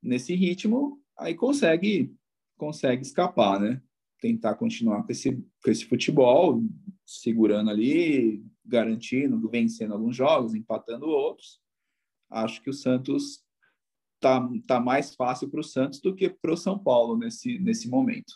[0.01, 2.13] nesse ritmo aí consegue
[2.59, 3.81] consegue escapar, né?
[4.21, 5.31] Tentar continuar com esse,
[5.63, 6.61] com esse futebol,
[7.05, 11.59] segurando ali, garantindo, vencendo alguns jogos, empatando outros.
[12.29, 13.41] Acho que o Santos
[14.19, 17.89] tá, tá mais fácil para o Santos do que para o São Paulo nesse, nesse
[17.89, 18.33] momento.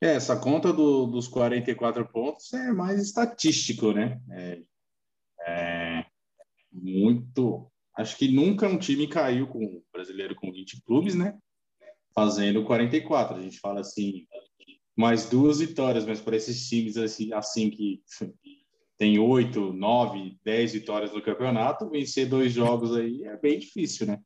[0.00, 4.18] É, essa conta do, dos 44 pontos é mais estatístico, né?
[4.30, 4.62] É,
[5.46, 6.06] é,
[6.72, 7.70] muito.
[7.96, 11.38] Acho que nunca um time caiu com um brasileiro com 20 clubes, né?
[12.14, 13.36] Fazendo 44.
[13.36, 14.26] A gente fala assim,
[14.96, 18.02] mais duas vitórias, mas para esses times assim, assim que
[18.96, 24.20] tem oito, nove, dez vitórias no campeonato, vencer dois jogos aí é bem difícil, né?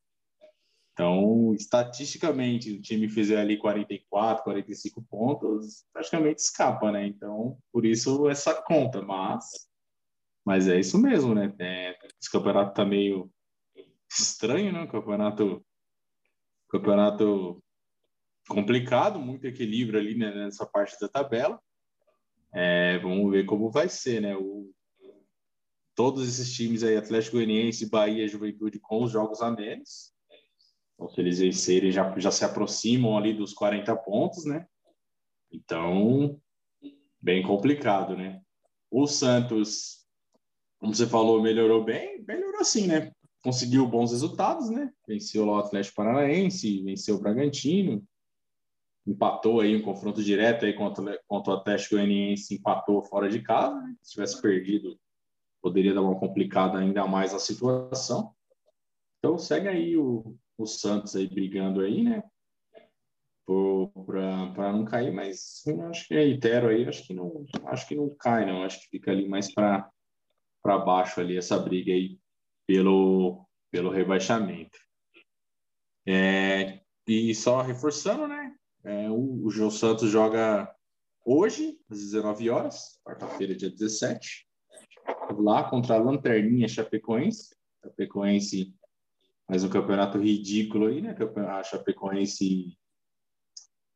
[0.95, 7.05] Então, estatisticamente, o time fizer ali 44, 45 pontos, praticamente escapa, né?
[7.05, 9.45] Então, por isso essa conta, mas
[10.45, 11.53] mas é isso mesmo, né?
[11.59, 13.29] É, esse campeonato tá meio
[14.09, 14.87] estranho, né?
[14.87, 15.65] Campeonato
[16.69, 17.63] campeonato
[18.49, 21.61] complicado, muito equilíbrio ali né, nessa parte da tabela.
[22.53, 24.37] É, vamos ver como vai ser, né?
[24.37, 24.71] O,
[25.95, 30.14] todos esses times aí, Atlético Goianiense, Bahia, Juventude, com os jogos a menos.
[30.95, 34.67] Então, se eles vencerem, já, já se aproximam ali dos 40 pontos, né?
[35.53, 36.41] Então,
[37.21, 38.41] bem complicado, né?
[38.91, 40.07] O Santos,
[40.79, 42.25] como você falou, melhorou bem?
[42.27, 43.13] Melhorou sim, né?
[43.43, 44.93] Conseguiu bons resultados, né?
[45.07, 48.03] Venceu o Atlético Paranaense, venceu o Bragantino,
[49.07, 53.81] empatou aí um confronto direto aí contra, contra o Atlético Goianiense, empatou fora de casa,
[53.81, 53.95] né?
[54.03, 54.99] se tivesse perdido
[55.65, 58.35] poderia dar uma complicada ainda mais a situação.
[59.19, 62.23] Então segue aí o, o Santos aí brigando aí, né?
[63.47, 68.47] Para não cair, mas acho que reitero aí, acho que não, acho que não cai,
[68.47, 68.63] não.
[68.63, 69.91] Acho que fica ali mais para
[70.65, 72.19] baixo ali essa briga aí
[72.67, 74.79] pelo pelo rebaixamento.
[76.07, 78.55] É, e só reforçando, né?
[78.85, 80.73] É, o, o João Santos joga
[81.25, 84.47] hoje, às 19 horas, quarta-feira, dia 17,
[85.39, 87.57] lá contra a Lanterninha Chapecoense.
[87.83, 88.73] Chapecoense,
[89.49, 91.15] mais um campeonato ridículo aí, né?
[91.49, 92.77] A Chapecoense,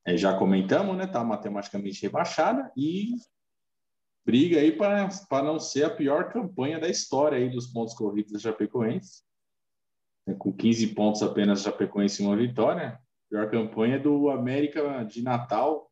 [0.07, 1.07] é, já comentamos, né?
[1.07, 3.15] Tá matematicamente rebaixada e
[4.25, 8.39] briga aí para não ser a pior campanha da história aí dos pontos corridos da
[8.39, 9.23] Chapecoense.
[10.27, 13.01] É, com 15 pontos apenas, Chapecoense uma vitória.
[13.31, 15.91] Pior campanha do América de Natal,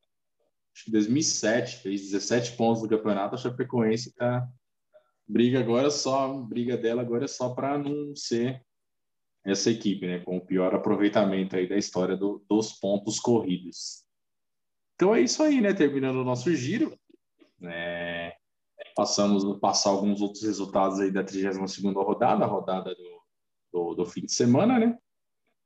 [0.75, 3.35] acho que 2007, fez 17 pontos no campeonato.
[3.35, 4.47] A Chapecoense tá
[5.27, 8.66] briga agora só, briga dela agora é só para não ser
[9.47, 14.05] essa equipe, né, com o pior aproveitamento aí da história do, dos pontos corridos.
[14.95, 15.73] Então é isso aí, né?
[15.75, 16.99] Terminando o nosso giro,
[17.61, 18.33] né?
[18.95, 23.23] Passamos passar alguns outros resultados aí da 32 segunda rodada, a rodada do,
[23.73, 24.99] do, do fim de semana, né?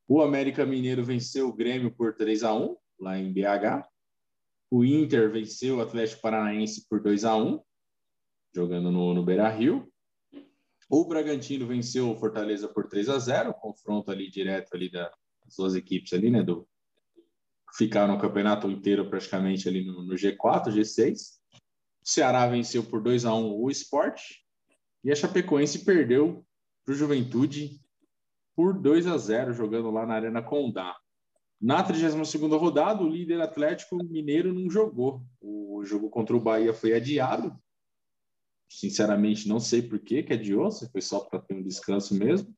[0.09, 3.89] O América Mineiro venceu o Grêmio por 3 a 1 lá em BH.
[4.68, 7.61] O Inter venceu o Atlético Paranaense por 2 a 1
[8.55, 9.89] jogando no, no Beira Rio.
[10.93, 15.09] O Bragantino venceu o Fortaleza por 3 a 0 confronto ali direto ali da
[15.47, 16.43] as duas equipes ali, né?
[16.43, 16.68] Do,
[17.76, 21.14] ficaram no campeonato inteiro praticamente ali no, no G4, G6.
[21.55, 24.20] O Ceará venceu por 2 a 1 o Sport
[25.05, 26.45] e a Chapecoense perdeu
[26.84, 27.80] para o Juventude
[28.57, 30.97] por 2 a 0 jogando lá na Arena Condá.
[31.61, 35.22] Na 32 rodada, o líder Atlético Mineiro não jogou.
[35.41, 37.57] O jogo contra o Bahia foi adiado.
[38.71, 42.55] Sinceramente, não sei por que que adiou, se foi só para ter um descanso mesmo.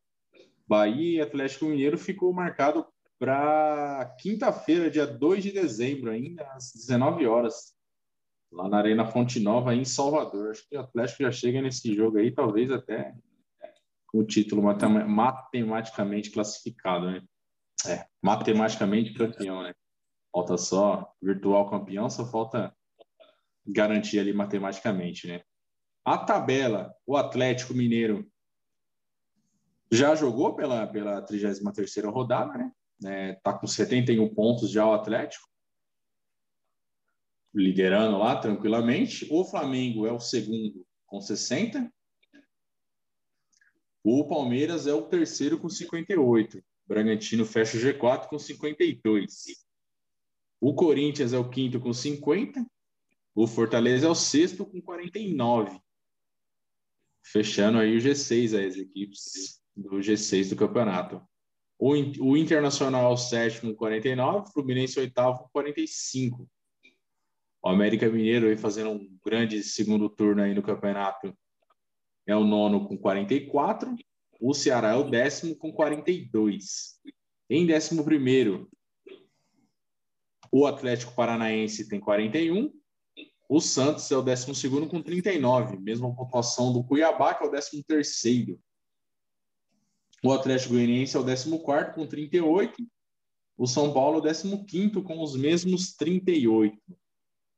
[0.68, 2.86] Bahia e Atlético Mineiro ficou marcado
[3.18, 7.74] para quinta-feira, dia 2 de dezembro, ainda às 19 horas,
[8.52, 10.50] lá na Arena Fonte Nova, em Salvador.
[10.50, 13.14] Acho que o Atlético já chega nesse jogo aí, talvez até
[14.08, 17.22] com o título matematicamente classificado, né?
[17.86, 19.72] É, matematicamente campeão, né?
[20.30, 22.74] Falta só virtual campeão, só falta
[23.66, 25.42] garantir ali matematicamente, né?
[26.04, 28.28] A tabela, o Atlético Mineiro
[29.90, 32.72] já jogou pela, pela 33ª rodada, né?
[33.00, 35.46] né, tá com 71 pontos já o Atlético,
[37.54, 39.26] liderando lá tranquilamente.
[39.30, 41.92] O Flamengo é o segundo com 60.
[44.02, 46.58] O Palmeiras é o terceiro com 58.
[46.58, 49.64] O Bragantino fecha o G4 com 52.
[50.60, 52.64] O Corinthians é o quinto com 50.
[53.34, 55.80] O Fortaleza é o sexto com 49.
[57.24, 61.22] Fechando aí o G6, as equipes do G6 do campeonato.
[61.78, 66.48] O, o Internacional sétimo, 49, o Fluminense oitavo, 45.
[67.64, 71.36] O América Mineiro vem fazendo um grande segundo turno aí no campeonato.
[72.26, 73.94] É o nono com 44.
[74.40, 76.98] O Ceará é o décimo com 42.
[77.48, 78.68] Em décimo primeiro,
[80.50, 82.72] o Atlético Paranaense tem 41.
[83.54, 85.78] O Santos é o décimo segundo com 39.
[85.78, 88.58] Mesma pontuação do Cuiabá, que é o décimo terceiro.
[90.24, 92.82] O Atlético Goianiense é o 14 com 38.
[93.58, 96.80] O São Paulo é o 15 com os mesmos 38.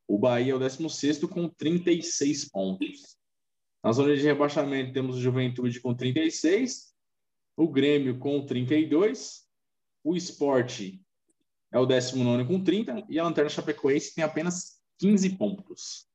[0.09, 3.17] O Bahia é o 16 com 36 pontos.
[3.81, 6.93] Na zona de rebaixamento temos o Juventude com 36,
[7.57, 9.47] o Grêmio com 32,
[10.03, 11.01] o Esporte
[11.73, 16.07] é o 19 com 30 e a Lanterna Chapecoense tem apenas 15 pontos.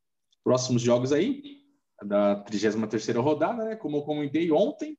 [0.44, 1.60] Próximos jogos aí,
[2.04, 3.76] da 33ª rodada, né?
[3.76, 4.98] como eu comentei ontem,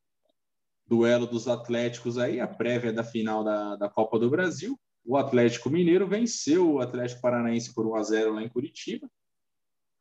[0.87, 4.79] duelo dos Atléticos aí, a prévia da final da, da Copa do Brasil.
[5.05, 9.09] O Atlético Mineiro venceu o Atlético Paranaense por 1 a 0 lá em Curitiba.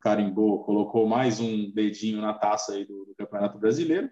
[0.00, 4.10] Carimbou, colocou mais um dedinho na taça aí do, do Campeonato Brasileiro.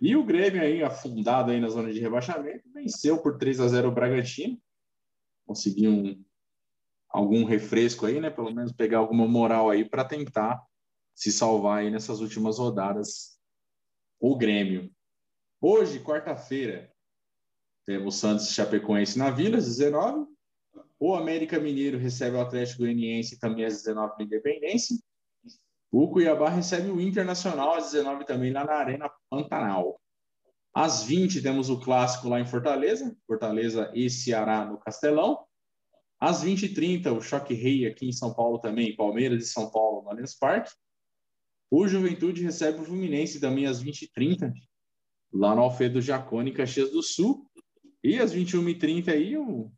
[0.00, 3.88] E o Grêmio aí, afundado aí na zona de rebaixamento, venceu por 3 a 0
[3.88, 4.58] o Bragantino.
[5.46, 6.24] Conseguiu um,
[7.08, 8.30] algum refresco aí, né?
[8.30, 10.62] Pelo menos pegar alguma moral aí para tentar
[11.14, 13.38] se salvar aí nessas últimas rodadas.
[14.20, 14.90] O Grêmio.
[15.60, 16.92] Hoje, quarta-feira,
[17.84, 20.26] temos Santos Chapecoense na Vila, às 19
[21.00, 24.96] O América Mineiro recebe o Atlético Goianiense também às 19 na Independência.
[25.90, 29.98] O Cuiabá recebe o Internacional às 19 também lá na Arena Pantanal.
[30.74, 35.47] Às 20 temos o clássico lá em Fortaleza, Fortaleza e Ceará no Castelão.
[36.20, 40.10] Às 20h30, o Choque Rei aqui em São Paulo também, Palmeiras e São Paulo no
[40.10, 40.70] Allianz Parque.
[41.70, 44.52] O Juventude recebe o Fluminense também às 20h30
[45.32, 47.48] lá no Alfredo Jaconi, Caxias do Sul.
[48.02, 49.70] E às 21h30 aí, o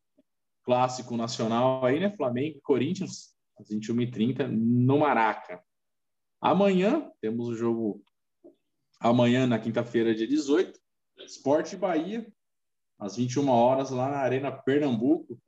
[0.63, 2.11] clássico nacional aí, né?
[2.11, 5.63] Flamengo e Corinthians, às 21h30 no Maraca.
[6.41, 8.03] Amanhã temos o jogo,
[9.01, 10.79] amanhã, na quinta-feira, dia 18,
[11.19, 12.27] Esporte Bahia,
[12.99, 15.39] às 21 horas, lá na Arena Pernambuco.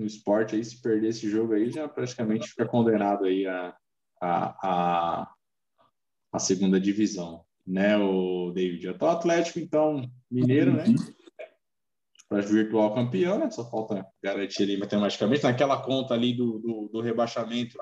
[0.00, 3.76] No esporte aí, se perder esse jogo aí, já praticamente fica condenado aí a,
[4.20, 5.34] a, a,
[6.32, 8.86] a segunda divisão né, o David?
[8.86, 10.84] Eu tô Atlético, então, mineiro, né?
[12.28, 13.50] Para virtual campeão, né?
[13.50, 15.42] Só falta garantir ali matematicamente.
[15.42, 17.76] Naquela conta ali do, do, do rebaixamento,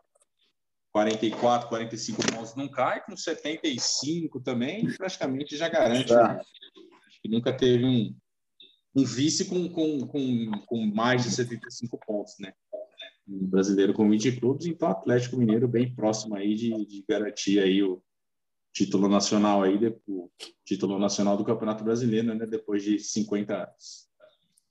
[0.92, 6.12] 44, 45 pontos não cai, com 75 também, praticamente já garante.
[6.12, 6.22] Né?
[6.22, 8.14] Acho que nunca teve um,
[8.94, 12.52] um vice com, com, com, com mais de 75 pontos, né?
[13.28, 17.82] Um brasileiro com 20 clubes, então Atlético Mineiro bem próximo aí de, de garantir aí
[17.82, 18.02] o,
[18.78, 19.76] título nacional aí,
[20.06, 20.30] o
[20.64, 24.08] título nacional do Campeonato Brasileiro, né, depois de 50 anos.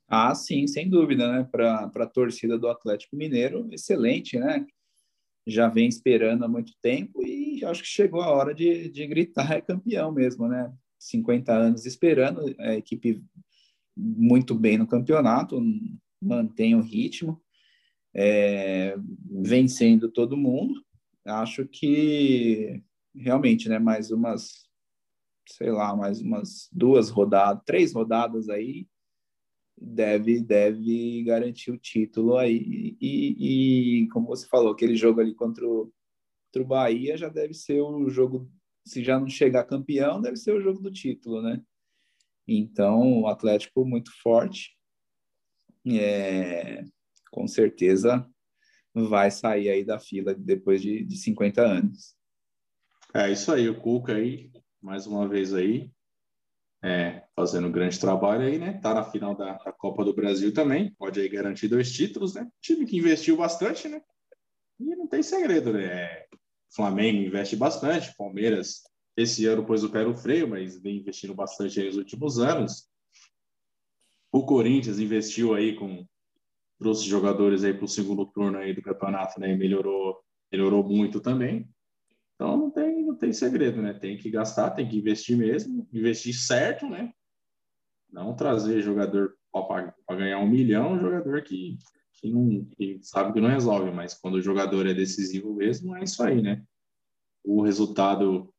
[0.08, 1.44] Ah, sim, sem dúvida, né?
[1.52, 4.66] Para a torcida do Atlético Mineiro, excelente, né?
[5.46, 9.52] Já vem esperando há muito tempo e acho que chegou a hora de, de gritar
[9.52, 10.72] é campeão mesmo, né?
[10.98, 13.22] 50 anos esperando, a equipe
[13.98, 15.60] muito bem no campeonato,
[16.22, 17.42] mantém o ritmo,
[18.14, 18.96] é,
[19.30, 20.86] vencendo todo mundo.
[21.26, 22.82] Acho que
[23.16, 24.68] realmente, né, mais umas,
[25.50, 28.88] sei lá, mais umas duas rodadas, três rodadas aí,
[29.80, 35.68] deve deve garantir o título aí e, e, como você falou aquele jogo ali contra
[35.68, 35.94] o,
[36.48, 38.52] contra o Bahia já deve ser o jogo
[38.84, 41.62] se já não chegar campeão deve ser o jogo do título né
[42.48, 44.78] então o Atlético muito forte
[45.86, 46.84] é,
[47.32, 48.28] com certeza
[48.94, 52.16] vai sair aí da fila depois de, de 50 anos
[53.14, 55.92] é isso aí o Cuca aí mais uma vez aí
[56.84, 58.80] é, fazendo um grande trabalho aí, né?
[58.82, 62.48] Tá na final da, da, Copa do Brasil também, pode aí garantir dois títulos, né?
[62.62, 64.02] Time que investiu bastante, né?
[64.80, 65.86] E não tem segredo, né?
[65.86, 66.28] É,
[66.74, 68.84] Flamengo investe bastante, Palmeiras
[69.18, 72.88] esse ano pôs o pé no freio, mas vem investindo bastante nos últimos anos.
[74.32, 76.06] O Corinthians investiu aí com
[76.78, 79.52] trouxe jogadores aí para o segundo turno aí do campeonato, né?
[79.52, 80.20] E melhorou,
[80.52, 81.68] melhorou muito também.
[82.36, 83.94] Então não tem, não tem segredo, né?
[83.94, 87.12] Tem que gastar, tem que investir mesmo, investir certo, né?
[88.12, 91.80] Não trazer jogador para ganhar um milhão, jogador que,
[92.14, 96.04] que, não, que sabe que não resolve, mas quando o jogador é decisivo mesmo, é
[96.04, 96.64] isso aí, né?
[97.44, 98.54] O resultado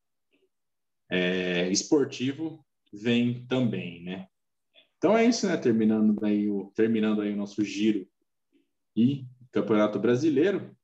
[1.10, 4.28] é, esportivo vem também, né?
[4.96, 5.56] Então é isso, né?
[5.56, 8.06] Terminando aí o, terminando aí o nosso giro
[8.96, 10.76] e Campeonato Brasileiro.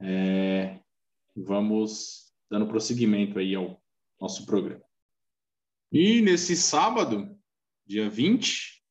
[0.00, 0.78] É,
[1.36, 3.82] vamos dando prosseguimento aí ao
[4.20, 4.84] nosso programa.
[5.92, 7.36] E nesse sábado,
[7.84, 8.82] dia 20,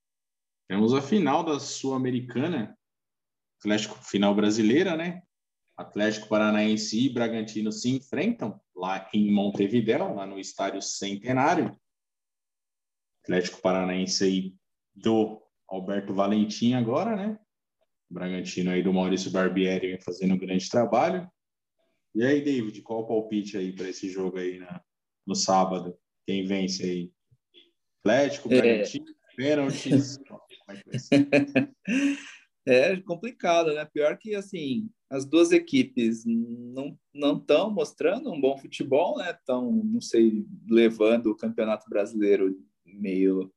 [0.68, 2.78] temos a final da Sul-Americana,
[3.58, 5.24] Atlético final brasileira, né?
[5.78, 11.78] Atlético Paranaense e Bragantino se enfrentam lá em Montevidéu, lá no estádio Centenário.
[13.22, 14.56] Atlético Paranaense aí
[14.96, 17.38] do Alberto Valentim agora, né?
[18.10, 21.30] Bragantino aí do Maurício Barbieri fazendo um grande trabalho.
[22.16, 24.82] E aí, David, qual o palpite aí para esse jogo aí na,
[25.28, 25.96] no sábado?
[26.26, 27.12] Quem vence aí?
[28.00, 28.62] Atlético, é.
[28.62, 29.36] Bragantino, é...
[29.36, 30.20] pênaltis?
[32.66, 33.86] é complicado, né?
[33.86, 36.97] Pior que, assim, as duas equipes não
[37.38, 39.32] estão mostrando um bom futebol, né?
[39.32, 42.55] Estão, não sei, levando o Campeonato Brasileiro
[42.86, 43.51] meio,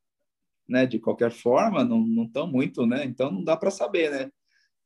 [0.66, 0.86] né?
[0.86, 3.04] De qualquer forma, não estão muito, né?
[3.04, 4.32] Então não dá para saber, né?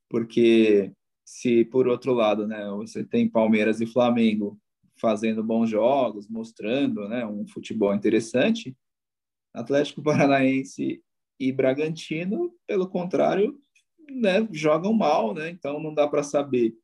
[0.08, 0.92] Porque
[1.24, 4.58] se por outro lado, né, você tem Palmeiras e Flamengo
[4.96, 8.76] fazendo bons jogos, mostrando, né, um futebol interessante,
[9.52, 11.02] Atlético Paranaense
[11.38, 13.60] e Bragantino, pelo contrário,
[14.08, 15.50] né, jogam mal, né?
[15.50, 16.76] Então não dá para saber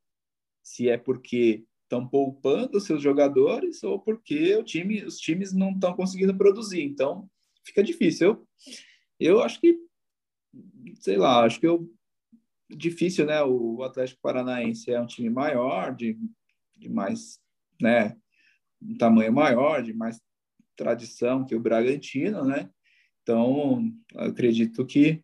[0.62, 5.95] se é porque estão poupando seus jogadores ou porque o time, os times não estão
[5.95, 6.83] conseguindo produzir.
[6.83, 7.29] Então
[7.64, 8.47] fica difícil.
[9.20, 9.79] Eu, eu acho que,
[10.95, 11.91] sei lá, acho que eu
[12.77, 13.43] difícil, né?
[13.43, 16.18] O Atlético Paranaense é um time maior, de,
[16.77, 17.39] de mais,
[17.81, 18.16] né?
[18.81, 20.20] Um tamanho maior, de mais
[20.77, 22.70] tradição que o Bragantino, né?
[23.23, 25.23] Então, acredito que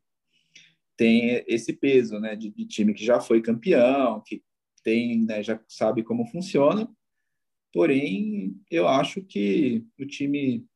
[0.98, 2.34] tem esse peso, né?
[2.36, 4.42] De, de, time que já foi campeão, que
[4.82, 5.42] tem, né?
[5.42, 6.90] Já sabe como funciona.
[7.72, 10.66] Porém, eu acho que o time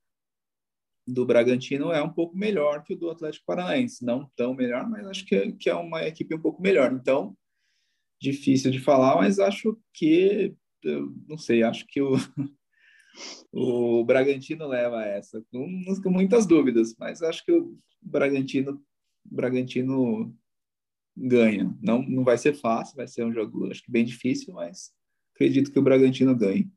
[1.04, 4.04] do Bragantino é um pouco melhor que o do Atlético Paranaense.
[4.04, 6.92] Não tão melhor, mas acho que, que é uma equipe um pouco melhor.
[6.92, 7.36] Então,
[8.20, 10.54] difícil de falar, mas acho que,
[11.26, 12.12] não sei, acho que o,
[13.52, 18.80] o Bragantino leva essa, com muitas dúvidas, mas acho que o Bragantino,
[19.24, 20.36] Bragantino
[21.16, 21.76] ganha.
[21.80, 24.92] Não, não vai ser fácil, vai ser um jogo, acho que bem difícil, mas
[25.34, 26.70] acredito que o Bragantino ganhe.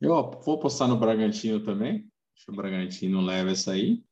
[0.00, 2.06] Eu vou postar no Bragantino também.
[2.34, 4.04] Acho que o Bragantino leva essa aí.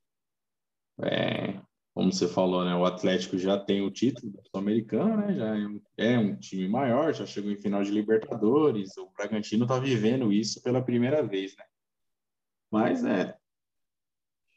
[1.03, 1.61] É,
[1.93, 2.75] como você falou, né?
[2.75, 5.35] O Atlético já tem o título da Sul-Americana, né?
[5.35, 8.97] Já é um, é um, time maior, já chegou em final de Libertadores.
[8.97, 11.65] O Bragantino está vivendo isso pela primeira vez, né?
[12.71, 13.37] Mas é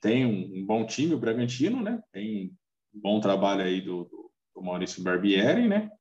[0.02, 2.02] tem um, um, bom time o Bragantino, né?
[2.12, 2.56] Tem
[2.94, 5.92] um bom trabalho aí do, do, do Maurício Barbieri, né?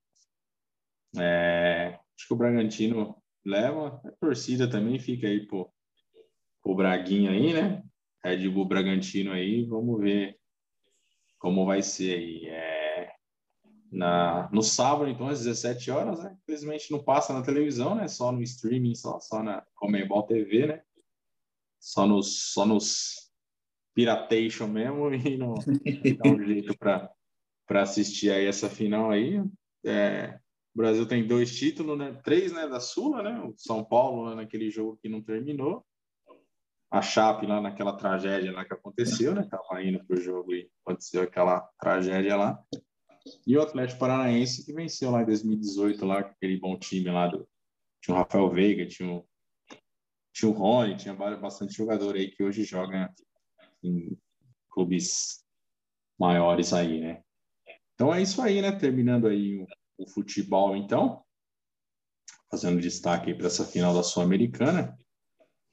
[1.19, 5.73] É, acho que o Bragantino leva, a torcida também fica aí, pô,
[6.65, 7.83] o Braguinha aí, né?
[8.25, 10.37] Red Bull Bragantino aí, vamos ver
[11.39, 12.47] como vai ser aí.
[12.49, 13.13] É,
[13.91, 16.37] na, no sábado, então, às 17 horas, né?
[16.43, 18.09] Infelizmente não passa na televisão, né?
[18.09, 20.83] Só no streaming, só, só na Comebol TV, né?
[21.79, 23.26] Só nos, só nos
[23.97, 29.43] piratation mesmo e não dá um jeito para assistir aí essa final aí.
[29.85, 30.39] É,
[30.75, 32.13] o Brasil tem dois títulos, né?
[32.23, 32.69] Três, né?
[32.69, 33.41] Da Sula, né?
[33.41, 34.37] O São Paulo né?
[34.37, 35.83] naquele jogo que não terminou
[36.91, 39.49] a Chape lá naquela tragédia lá que aconteceu, né?
[39.51, 42.63] Tava indo pro jogo e aconteceu aquela tragédia lá.
[43.47, 47.49] E o Atlético Paranaense que venceu lá em 2018 lá aquele bom time lá do
[48.01, 49.27] tinha o Rafael Veiga, tinha o
[50.33, 53.11] tinha o Rony, tinha bastante jogador aí que hoje joga
[53.83, 54.19] em
[54.71, 55.45] clubes
[56.19, 57.23] maiores aí, né?
[57.95, 58.73] Então é isso aí, né?
[58.73, 59.67] Terminando aí o,
[59.99, 61.25] o futebol, então,
[62.51, 64.99] fazendo destaque para essa final da Sul-Americana.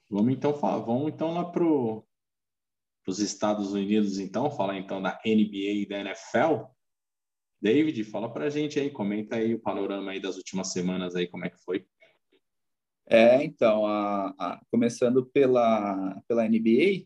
[0.09, 2.05] Vamos então falar, vamos então lá pro
[3.05, 6.65] os Estados Unidos, então, falar então da NBA e da NFL.
[7.61, 11.27] David, fala para a gente aí, comenta aí o panorama aí das últimas semanas aí,
[11.27, 11.85] como é que foi?
[13.05, 17.05] É, então, a, a, começando pela, pela NBA,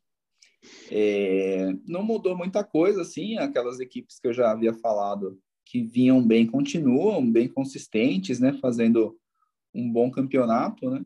[0.91, 6.25] é, não mudou muita coisa, assim, aquelas equipes que eu já havia falado que vinham
[6.25, 9.17] bem, continuam bem consistentes, né, fazendo
[9.73, 11.05] um bom campeonato, né,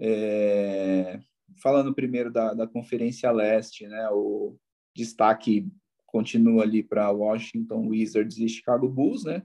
[0.00, 1.20] é,
[1.60, 4.56] falando primeiro da, da Conferência Leste, né, o
[4.94, 5.66] destaque
[6.06, 9.42] continua ali para Washington Wizards e Chicago Bulls, né,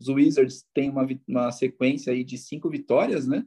[0.00, 3.44] os Wizards têm uma, uma sequência aí de cinco vitórias, né,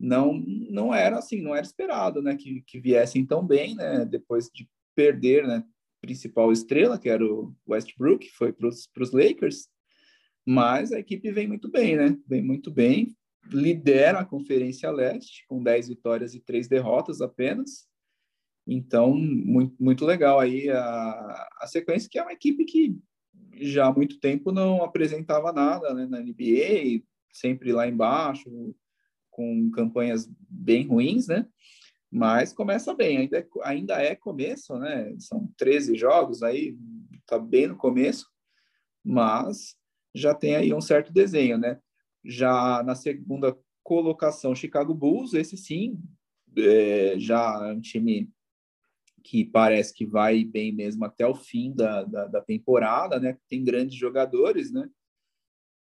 [0.00, 0.32] não
[0.70, 4.68] não era assim, não era esperado, né, que, que viessem tão bem, né, depois de
[4.96, 5.62] perder, né,
[6.00, 9.68] principal estrela, que era o Westbrook, que foi para os Lakers,
[10.46, 13.14] mas a equipe vem muito bem, né, vem muito bem,
[13.52, 17.86] lidera a Conferência Leste com 10 vitórias e 3 derrotas apenas,
[18.66, 22.96] então muito, muito legal aí a, a sequência, que é uma equipe que
[23.60, 28.74] já há muito tempo não apresentava nada né, na NBA, sempre lá embaixo,
[29.40, 31.46] com campanhas bem ruins, né?
[32.12, 35.14] Mas começa bem, ainda é, ainda é começo, né?
[35.18, 36.76] São 13 jogos aí,
[37.24, 38.28] tá bem no começo,
[39.02, 39.76] mas
[40.14, 41.80] já tem aí um certo desenho, né?
[42.22, 45.98] Já na segunda colocação, Chicago Bulls, esse sim,
[46.58, 48.30] é, já é um time
[49.22, 53.38] que parece que vai bem mesmo até o fim da, da, da temporada, né?
[53.48, 54.86] Tem grandes jogadores, né?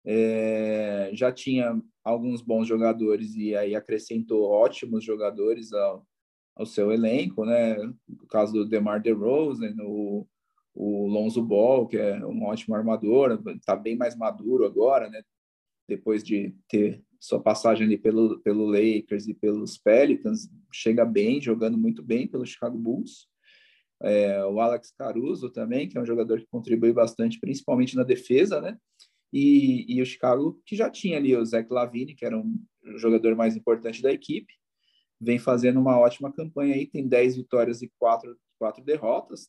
[0.04, 6.06] É, já tinha alguns bons jogadores e aí acrescentou ótimos jogadores ao,
[6.56, 7.76] ao seu elenco, né?
[8.08, 10.26] No caso do DeMar DeRozan, o,
[10.74, 15.22] o Lonzo Ball, que é um ótimo armador, está bem mais maduro agora, né?
[15.86, 21.76] Depois de ter sua passagem ali pelo, pelo Lakers e pelos Pelicans, chega bem, jogando
[21.76, 23.26] muito bem pelo Chicago Bulls.
[24.00, 28.60] É, o Alex Caruso também, que é um jogador que contribui bastante, principalmente na defesa,
[28.60, 28.78] né?
[29.32, 32.58] E, e o Chicago, que já tinha ali o Zach Lavine, que era um
[32.96, 34.52] jogador mais importante da equipe,
[35.20, 39.48] vem fazendo uma ótima campanha aí, tem 10 vitórias e 4, 4 derrotas.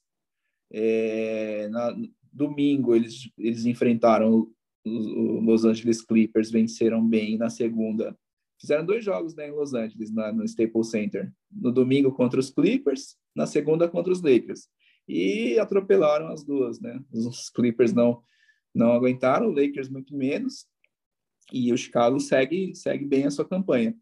[0.71, 1.95] É, na,
[2.31, 4.51] domingo eles, eles enfrentaram
[4.85, 5.05] os
[5.43, 8.17] Los Angeles Clippers, venceram bem na segunda.
[8.59, 11.31] Fizeram dois jogos né, em Los Angeles, na, no Staples Center.
[11.51, 14.67] No domingo contra os Clippers, na segunda contra os Lakers.
[15.07, 17.01] E atropelaram as duas, né?
[17.11, 18.21] Os Clippers não
[18.73, 20.67] não aguentaram, o Lakers muito menos,
[21.51, 23.95] e o Chicago segue, segue bem a sua campanha.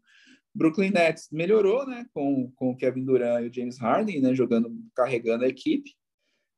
[0.54, 4.70] Brooklyn Nets melhorou, né, com, com o Kevin Durant e o James Harden, né, jogando,
[4.94, 5.94] carregando a equipe,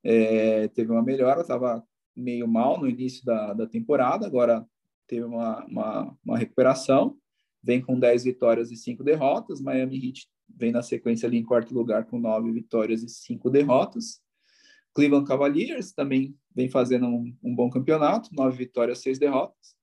[0.02, 1.84] é, teve uma melhora, estava
[2.16, 4.66] meio mal no início da, da temporada, agora
[5.06, 7.16] teve uma, uma, uma, recuperação,
[7.62, 11.74] vem com 10 vitórias e 5 derrotas, Miami Heat vem na sequência ali em quarto
[11.74, 14.20] lugar com 9 vitórias e 5 derrotas,
[14.94, 19.74] Cleveland Cavaliers também vem fazendo um, um bom campeonato, nove vitórias, seis derrotas.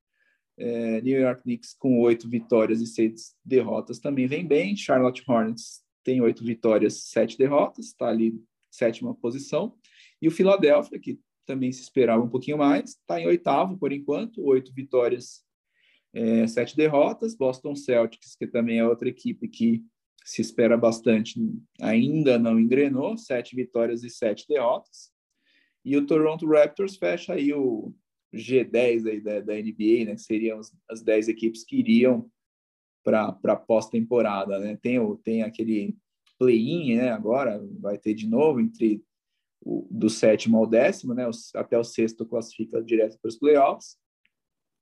[0.59, 4.75] É, New York Knicks com oito vitórias e seis derrotas também vem bem.
[4.75, 8.41] Charlotte Hornets tem oito vitórias, sete derrotas, está ali
[8.71, 9.75] sétima posição.
[10.21, 14.43] E o Philadelphia, que também se esperava um pouquinho mais, está em oitavo por enquanto,
[14.43, 15.43] oito vitórias,
[16.13, 17.35] é, sete derrotas.
[17.35, 19.83] Boston Celtics, que também é outra equipe que
[20.23, 21.39] se espera bastante,
[21.81, 25.09] ainda não engrenou, sete vitórias e sete derrotas.
[25.87, 27.95] E o Toronto Raptors fecha aí o
[28.35, 30.15] G10 aí da, da NBA, né?
[30.15, 32.29] Que seriam as, as 10 equipes que iriam
[33.01, 34.77] para a pós-temporada, né?
[34.81, 35.95] Tem, o, tem aquele
[36.37, 37.09] play-in, né?
[37.11, 39.01] Agora vai ter de novo entre
[39.61, 41.23] o, do sétimo ao décimo, né?
[41.55, 43.97] Até o sexto classifica direto para os playoffs.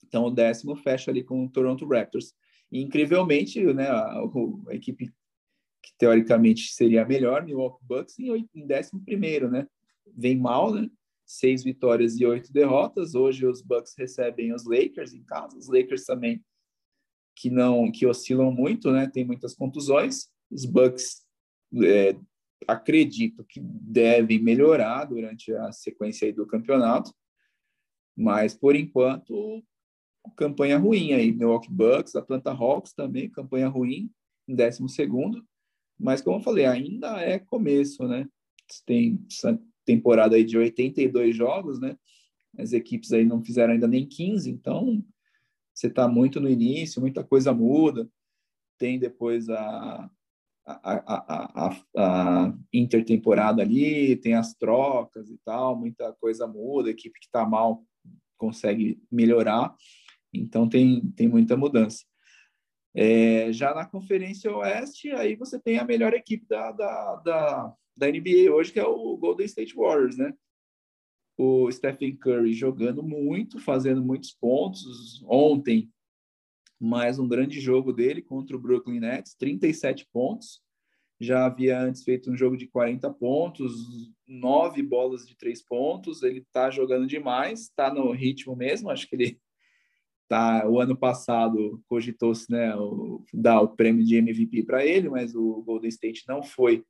[0.08, 2.34] Então o décimo fecha ali com o Toronto Raptors.
[2.72, 3.88] E, incrivelmente, né?
[3.90, 5.14] A, a, equipe
[5.84, 9.68] que teoricamente seria a melhor, Milwaukee Bucks, em, em décimo primeiro, né?
[10.16, 10.90] Vem mal, né?
[11.26, 13.16] Seis vitórias e oito derrotas.
[13.16, 15.58] Hoje os Bucks recebem os Lakers em casa.
[15.58, 16.44] Os Lakers também
[17.36, 19.08] que não que oscilam muito, né?
[19.08, 20.30] Tem muitas contusões.
[20.50, 21.26] Os Bucks
[21.84, 22.16] é,
[22.68, 27.14] acredito que devem melhorar durante a sequência do campeonato,
[28.16, 29.64] mas por enquanto
[30.36, 31.32] campanha ruim aí.
[31.32, 34.10] Milwaukee Bucks, Atlanta Hawks também campanha ruim
[34.48, 35.46] em décimo segundo,
[36.00, 38.28] mas como eu falei ainda é começo, né?
[38.86, 39.24] Tem
[39.86, 41.98] temporada aí de 82 jogos, né?
[42.58, 45.04] As equipes aí não fizeram ainda nem 15, então
[45.74, 48.10] você está muito no início, muita coisa muda.
[48.78, 50.10] Tem depois a,
[50.66, 57.20] a, a, a, intertemporada ali, tem as trocas e tal, muita coisa muda, a equipe
[57.20, 57.84] que está mal
[58.38, 59.74] consegue melhorar,
[60.34, 62.04] então tem, tem muita mudança.
[62.94, 68.08] É, já na Conferência Oeste, aí você tem a melhor equipe da, da, da, da
[68.08, 70.34] NBA hoje, que é o Golden State Warriors, né?
[71.38, 75.24] O Stephen Curry jogando muito, fazendo muitos pontos.
[75.28, 75.92] Ontem,
[76.80, 80.66] mais um grande jogo dele contra o Brooklyn Nets, 37 pontos
[81.20, 83.74] já havia antes feito um jogo de 40 pontos,
[84.28, 86.22] nove bolas de três pontos.
[86.24, 88.90] Ele está jogando demais, está no ritmo mesmo.
[88.90, 89.40] Acho que ele
[90.28, 90.68] tá.
[90.68, 95.64] O ano passado cogitou-se né, o, dar o prêmio de MVP para ele, mas o
[95.64, 96.84] Golden State não foi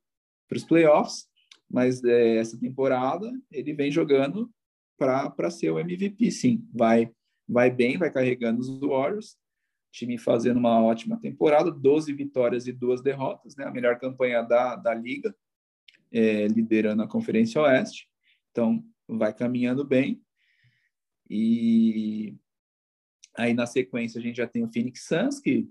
[0.48, 1.26] para os playoffs.
[1.68, 4.50] Mas é, essa temporada ele vem jogando
[4.98, 6.66] para ser o MVP, sim.
[6.72, 7.10] Vai,
[7.48, 9.36] vai bem, vai carregando os Warriors
[9.96, 13.64] time fazendo uma ótima temporada, 12 vitórias e duas derrotas, né?
[13.64, 15.34] A melhor campanha da, da liga,
[16.12, 18.08] é, liderando a Conferência Oeste.
[18.50, 20.22] Então, vai caminhando bem.
[21.30, 22.34] E
[23.34, 25.66] aí, na sequência, a gente já tem o Phoenix Suns, que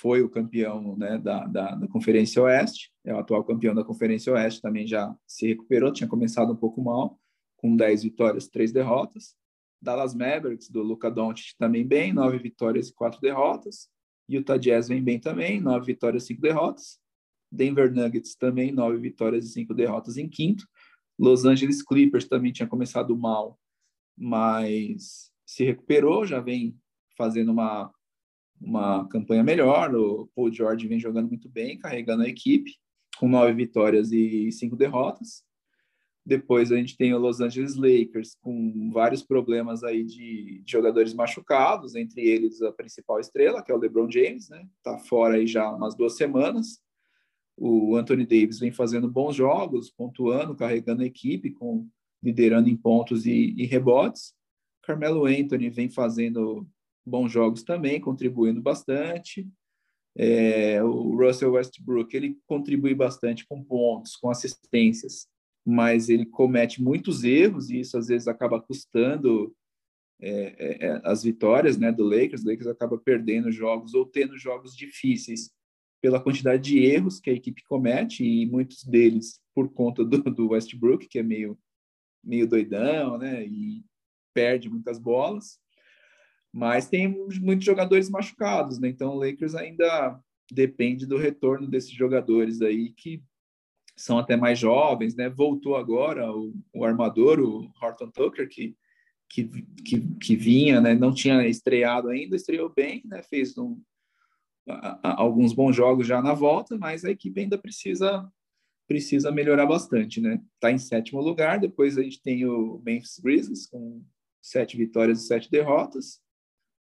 [0.00, 4.32] foi o campeão né, da, da, da, Conferência Oeste, é o atual campeão da Conferência
[4.32, 7.18] Oeste, também já se recuperou, tinha começado um pouco mal,
[7.56, 9.34] com 10 vitórias, 3 derrotas.
[9.80, 13.88] Dallas Mavericks, do Luca Doncic, também bem, nove vitórias e quatro derrotas.
[14.28, 16.98] Utah Jazz vem bem também, nove vitórias e cinco derrotas.
[17.52, 20.66] Denver Nuggets também, nove vitórias e cinco derrotas em quinto.
[21.18, 23.58] Los Angeles Clippers também tinha começado mal,
[24.16, 26.76] mas se recuperou, já vem
[27.16, 27.92] fazendo uma,
[28.60, 29.94] uma campanha melhor.
[29.94, 32.72] O Paul George vem jogando muito bem, carregando a equipe,
[33.18, 35.44] com nove vitórias e cinco derrotas.
[36.24, 41.94] Depois a gente tem o Los Angeles Lakers com vários problemas aí de, jogadores machucados,
[41.94, 44.66] entre eles a principal estrela, que é o LeBron James, né?
[44.82, 46.80] Tá fora aí já umas duas semanas.
[47.56, 51.88] O Anthony Davis vem fazendo bons jogos, pontuando, carregando a equipe, com
[52.20, 54.34] liderando em pontos e, e rebotes.
[54.82, 56.66] Carmelo Anthony vem fazendo
[57.06, 59.48] bons jogos também, contribuindo bastante.
[60.18, 65.28] É, o Russell Westbrook ele contribui bastante com pontos, com assistências
[65.66, 69.52] mas ele comete muitos erros e isso às vezes acaba custando
[70.20, 72.44] é, é, é, as vitórias né, do Lakers.
[72.44, 75.50] O Lakers acaba perdendo jogos ou tendo jogos difíceis
[76.00, 80.50] pela quantidade de erros que a equipe comete e muitos deles por conta do, do
[80.50, 81.58] Westbrook, que é meio,
[82.22, 83.84] meio doidão né, e
[84.32, 85.58] perde muitas bolas.
[86.56, 88.88] Mas tem muitos jogadores machucados, né?
[88.88, 90.18] então o Lakers ainda
[90.50, 93.22] depende do retorno desses jogadores aí que
[93.94, 95.28] são até mais jovens, né?
[95.28, 98.74] Voltou agora o, o armador, o Horton Tucker, que,
[99.28, 99.44] que,
[99.84, 100.94] que, que, vinha, né?
[100.94, 103.22] Não tinha estreado ainda, estreou bem, né?
[103.22, 103.78] Fez um,
[104.66, 108.26] a, a, alguns bons jogos já na volta, mas a equipe ainda precisa
[108.88, 110.40] precisa melhorar bastante, né?
[110.58, 114.02] Tá em sétimo lugar, depois a gente tem o Memphis Grizzlies com
[114.40, 116.24] sete vitórias e sete derrotas,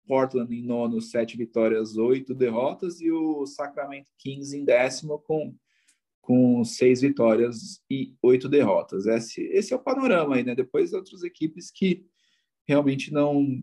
[0.07, 5.55] Portland em nono, sete vitórias, oito derrotas, e o Sacramento Kings em décimo com
[6.25, 9.05] com seis vitórias e oito derrotas.
[9.05, 10.55] Esse, esse é o panorama aí, né?
[10.55, 12.03] Depois outras equipes que
[12.67, 13.61] realmente não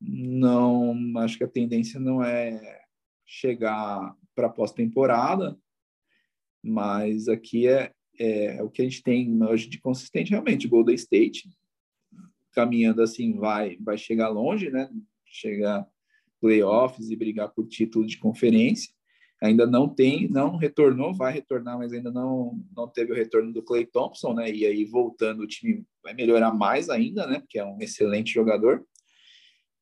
[0.00, 2.82] não acho que a tendência não é
[3.24, 5.58] chegar para pós-temporada,
[6.62, 10.68] mas aqui é, é, é, o que a gente tem hoje de consistente realmente.
[10.68, 11.50] Golden State
[12.52, 14.90] caminhando assim vai vai chegar longe, né?
[15.26, 15.86] Chegar
[16.40, 18.96] playoffs e brigar por título de conferência
[19.42, 23.62] ainda não tem, não retornou, vai retornar, mas ainda não, não teve o retorno do
[23.62, 24.50] Clay Thompson, né?
[24.50, 27.40] E aí voltando o time vai melhorar mais ainda, né?
[27.40, 28.84] Porque é um excelente jogador.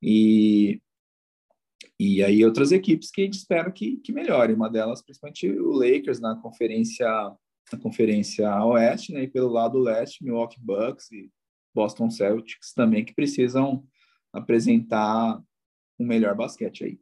[0.01, 0.81] E
[1.97, 5.71] e aí outras equipes que a gente espera que, que melhore, uma delas principalmente o
[5.71, 7.07] Lakers na conferência
[7.71, 9.23] na conferência Oeste, né?
[9.23, 11.31] E pelo lado leste, Milwaukee Bucks e
[11.73, 13.83] Boston Celtics também que precisam
[14.35, 15.41] apresentar
[15.99, 16.99] um melhor basquete aí.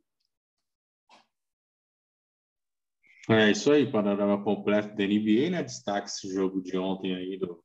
[3.30, 5.64] É isso aí, panorama completo da NBA, né?
[5.64, 7.64] Destaque esse jogo de ontem aí do,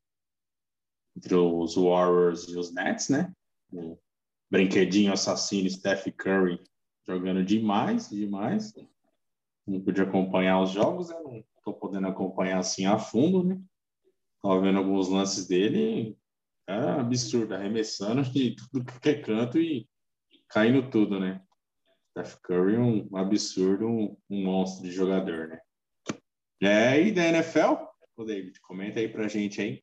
[1.17, 3.33] entre os Warriors e os Nets, né?
[3.73, 3.99] O
[4.49, 6.63] brinquedinho assassino Steph Curry
[7.07, 8.73] jogando demais, demais.
[9.67, 11.17] Não pude acompanhar os jogos, né?
[11.25, 13.61] Não tô podendo acompanhar assim a fundo, né?
[14.41, 16.17] Tava vendo alguns lances dele,
[16.69, 19.89] é absurdo, arremessando de tudo que é canto e
[20.49, 21.43] caindo tudo, né?
[22.11, 25.61] Steph Curry um absurdo, um, um monstro de jogador, né?
[26.61, 27.75] É, e da NFL?
[28.17, 29.83] O David, comenta aí pra gente aí.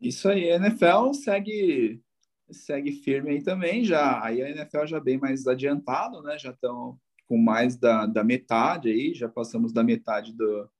[0.00, 2.00] Isso aí, a NFL segue
[2.48, 6.38] segue firme aí também, já aí a NFL já bem mais adiantado, né?
[6.38, 6.96] Já estão
[7.26, 10.70] com mais da, da metade aí, já passamos da metade do,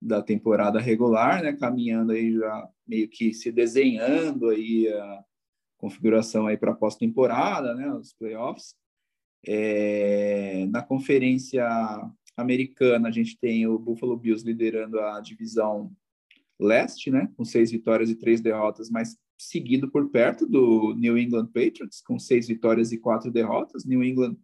[0.00, 1.52] da temporada regular, né?
[1.54, 5.24] Caminhando aí já meio que se desenhando aí a
[5.76, 7.92] configuração aí para pós-temporada, né?
[7.92, 8.74] Os playoffs.
[9.46, 11.66] É, na conferência
[12.36, 15.92] americana, a gente tem o Buffalo Bills liderando a divisão
[16.58, 17.28] leste, né?
[17.36, 22.18] Com seis vitórias e três derrotas, mas seguido por perto do New England Patriots, com
[22.18, 23.84] seis vitórias e quatro derrotas.
[23.84, 24.36] New England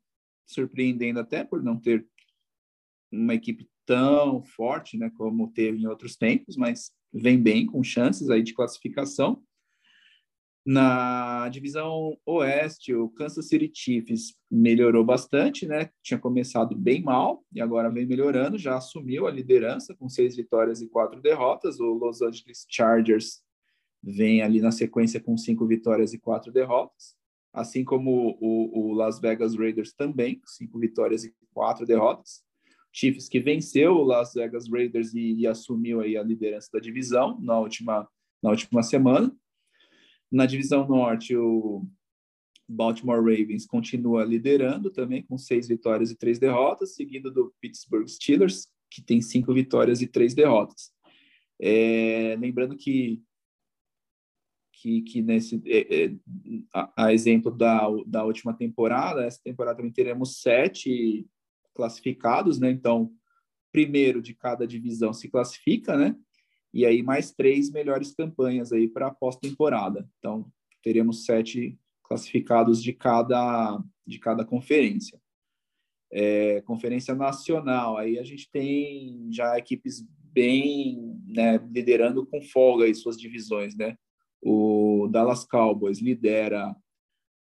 [0.46, 2.06] surpreendendo até por não ter
[3.10, 8.30] uma equipe tão forte, né, como teve em outros tempos, mas vem bem com chances
[8.30, 9.42] aí de classificação.
[10.66, 15.90] Na divisão oeste, o Kansas City Chiefs melhorou bastante, né?
[16.02, 20.80] Tinha começado bem mal e agora vem melhorando, já assumiu a liderança com seis vitórias
[20.80, 21.78] e quatro derrotas.
[21.80, 23.42] O Los Angeles Chargers
[24.02, 27.14] vem ali na sequência com cinco vitórias e quatro derrotas,
[27.52, 32.43] assim como o, o Las Vegas Raiders também, cinco vitórias e quatro derrotas.
[32.94, 37.40] Chiefs que venceu o Las Vegas Raiders e, e assumiu aí a liderança da divisão
[37.40, 38.08] na última,
[38.40, 39.34] na última semana.
[40.30, 41.84] Na divisão norte, o
[42.68, 48.68] Baltimore Ravens continua liderando também com seis vitórias e três derrotas, seguido do Pittsburgh Steelers,
[48.88, 50.92] que tem cinco vitórias e três derrotas.
[51.60, 53.20] É, lembrando que
[54.72, 56.14] que, que nesse é, é,
[56.74, 61.26] a, a, exemplo da, da última temporada, essa temporada também teremos sete
[61.74, 62.70] classificados, né?
[62.70, 63.12] Então,
[63.72, 66.16] primeiro de cada divisão se classifica, né?
[66.74, 70.10] e aí mais três melhores campanhas aí para pós-temporada.
[70.18, 70.50] Então,
[70.82, 75.20] teremos sete classificados de cada, de cada conferência.
[76.12, 82.94] É, conferência nacional, aí a gente tem já equipes bem né, liderando com folga aí
[82.94, 83.96] suas divisões, né?
[84.42, 86.74] O Dallas Cowboys lidera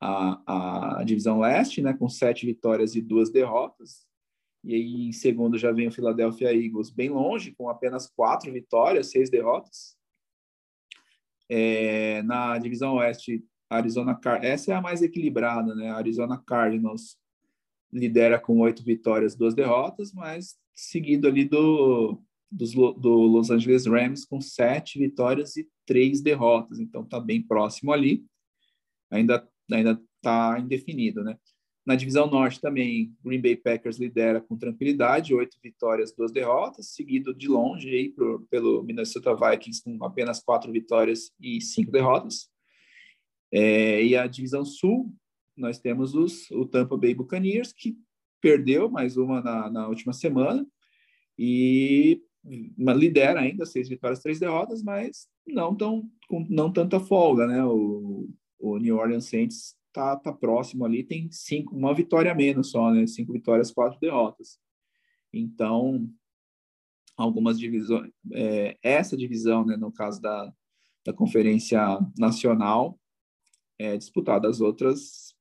[0.01, 4.07] a, a divisão leste, né, com sete vitórias e duas derrotas.
[4.65, 9.11] E aí, em segundo, já vem o Philadelphia Eagles bem longe, com apenas quatro vitórias,
[9.11, 9.97] seis derrotas.
[11.51, 15.91] É, na divisão oeste, Arizona Car essa é a mais equilibrada, né?
[15.91, 17.19] Arizona Cardinals
[17.93, 24.25] lidera com oito vitórias, duas derrotas, mas seguido ali do, dos, do Los Angeles Rams
[24.25, 26.81] com sete vitórias e três derrotas.
[26.81, 28.25] Então, tá bem próximo ali.
[29.11, 31.39] Ainda ainda tá indefinido, né?
[31.87, 37.35] Na divisão norte também, Green Bay Packers lidera com tranquilidade, oito vitórias, duas derrotas, seguido
[37.35, 38.14] de longe aí
[38.49, 42.49] pelo Minnesota Vikings com apenas quatro vitórias e cinco derrotas.
[43.53, 45.14] É, e a divisão sul,
[45.55, 47.97] nós temos os, o Tampa Bay Buccaneers, que
[48.41, 50.66] perdeu mais uma na, na última semana
[51.39, 52.22] e
[52.78, 57.64] lidera ainda seis vitórias, três derrotas, mas não tão com não tanta folga, né?
[57.64, 58.28] O,
[58.59, 63.07] o New Orleans Saints tá, tá próximo ali, tem cinco, uma vitória menos só, né?
[63.07, 64.59] Cinco vitórias, quatro derrotas.
[65.33, 66.11] Então,
[67.17, 70.53] algumas divisões, é, essa divisão, né, no caso da,
[71.07, 71.81] da Conferência
[72.19, 72.99] Nacional,
[73.79, 74.49] é disputada.
[74.49, 75.33] As outras,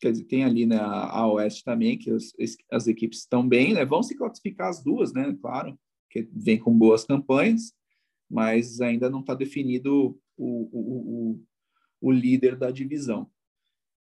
[0.00, 2.32] quer dizer, tem ali né, a, a Oeste também, que as,
[2.72, 3.84] as equipes estão bem, né?
[3.84, 5.36] Vão se classificar as duas, né?
[5.40, 5.78] Claro,
[6.10, 7.72] que vem com boas campanhas,
[8.28, 11.44] mas ainda não está definido o, o, o,
[12.00, 13.30] o líder da divisão.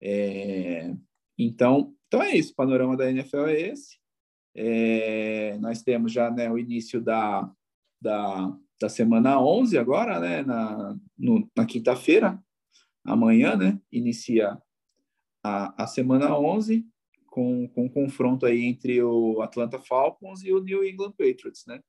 [0.01, 0.93] É,
[1.37, 3.97] então, então é isso, o panorama da NFL é esse.
[4.55, 7.49] É, nós temos já né, o início da,
[8.01, 10.97] da, da semana 11 agora, né, na,
[11.55, 12.41] na quinta-feira,
[13.05, 14.57] amanhã, né, inicia
[15.43, 16.85] a, a semana 11
[17.27, 21.79] com, com um confronto aí entre o Atlanta Falcons e o New England Patriots, né?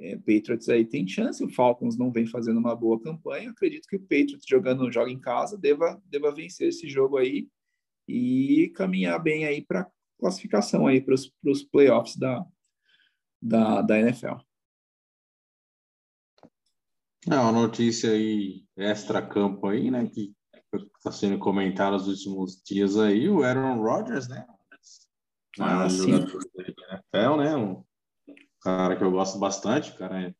[0.00, 3.50] É, Patriots aí tem chance, o Falcons não vem fazendo uma boa campanha.
[3.50, 7.48] Acredito que o Patriots jogando joga em casa deva, deva vencer esse jogo aí
[8.08, 12.46] e caminhar bem aí para classificação aí para os playoffs da,
[13.42, 14.36] da, da NFL.
[17.30, 20.08] É uma notícia aí extra-campo aí, né?
[20.08, 20.34] Que
[20.96, 24.46] está sendo comentada nos últimos dias aí, o Aaron Rodgers, né?
[25.58, 26.12] Ah, sim.
[26.12, 27.56] NFL, né?
[27.56, 27.84] Um
[28.60, 30.34] cara que eu gosto bastante, cara é...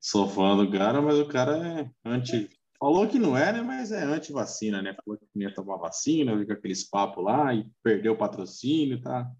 [0.00, 2.48] Sou fã do cara, mas o cara é anti
[2.78, 3.62] Falou que não é, né?
[3.62, 4.94] Mas é anti-vacina, né?
[5.02, 9.30] Falou que não ia tomar vacina, fica aqueles papos lá e perdeu o patrocínio, tá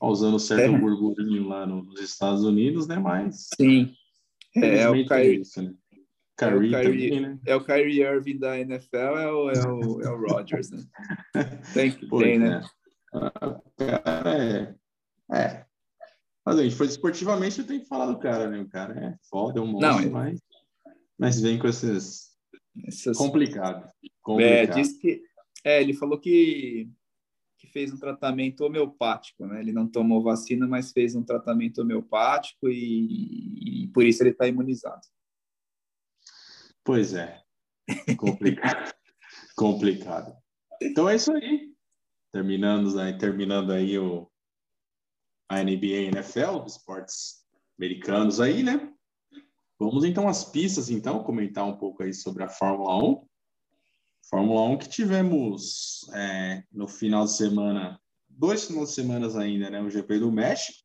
[0.00, 0.78] causando certo é.
[0.78, 2.96] burburinho lá nos Estados Unidos, né?
[2.96, 3.48] Mas.
[3.56, 3.92] Sim.
[4.56, 5.36] É, é o Kyrie.
[5.36, 5.74] É isso, né?
[6.38, 7.38] Kyrie, é o Kyrie, também, né?
[7.46, 10.82] É o Kyrie Irving da NFL, é o, é o, é o Rodgers, né?
[11.74, 12.62] Tem que tem, né?
[13.12, 14.74] O cara é.
[15.32, 15.66] É.
[16.50, 18.60] Mas a gente foi esportivamente, eu tenho que falar do cara, né?
[18.60, 20.08] O cara é foda, é um monstro, não, é...
[20.08, 20.40] mas,
[21.18, 22.30] mas vem com esses
[22.86, 23.16] essas...
[23.16, 23.88] Complicado.
[24.20, 24.78] Complicado.
[24.78, 25.22] É, que,
[25.64, 26.90] é, ele falou que
[27.60, 29.60] que fez um tratamento homeopático, né?
[29.60, 34.48] Ele não tomou vacina, mas fez um tratamento homeopático e, e por isso ele está
[34.48, 35.02] imunizado.
[36.82, 37.38] Pois é,
[38.16, 38.94] complicado,
[39.54, 40.34] complicado.
[40.80, 41.70] Então é isso aí.
[42.32, 44.30] Terminando aí, terminando aí o
[45.50, 47.44] a NBA e NFL, esportes
[47.76, 48.88] americanos aí, né?
[49.80, 53.26] Vamos então às pistas, então, comentar um pouco aí sobre a Fórmula 1.
[54.30, 59.82] Fórmula 1 que tivemos é, no final de semana, dois finais de semana ainda, né?
[59.82, 60.78] O GP do México.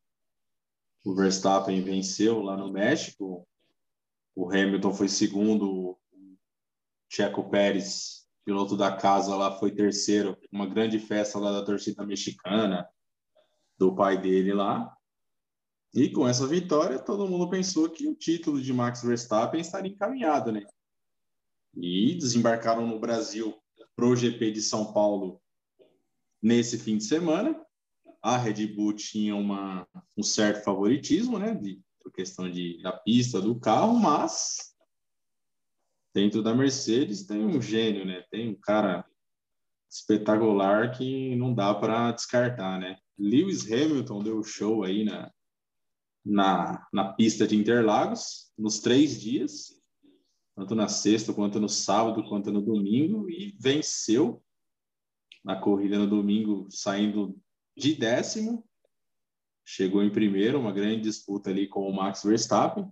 [1.05, 3.47] O Verstappen venceu lá no México.
[4.33, 5.69] O Hamilton foi segundo.
[5.69, 5.99] O
[7.07, 10.35] Checo Pérez, piloto da casa lá, foi terceiro.
[10.51, 12.89] Uma grande festa lá da torcida mexicana,
[13.77, 14.91] do pai dele lá.
[15.93, 20.51] E com essa vitória, todo mundo pensou que o título de Max Verstappen estaria encaminhado,
[20.51, 20.65] né?
[21.77, 23.55] e desembarcaram no Brasil
[23.95, 25.41] para o GP de São Paulo
[26.41, 27.59] nesse fim de semana.
[28.21, 33.41] A Red Bull tinha uma, um certo favoritismo, né, de, por questão de, da pista
[33.41, 34.73] do carro, mas
[36.13, 39.05] dentro da Mercedes tem um gênio, né, tem um cara
[39.89, 42.97] espetacular que não dá para descartar, né.
[43.17, 45.31] Lewis Hamilton deu show aí na,
[46.25, 49.75] na, na pista de Interlagos nos três dias
[50.55, 54.41] tanto na sexta, quanto no sábado, quanto no domingo, e venceu
[55.43, 57.37] na corrida no domingo, saindo
[57.77, 58.65] de décimo,
[59.65, 62.89] chegou em primeiro, uma grande disputa ali com o Max Verstappen.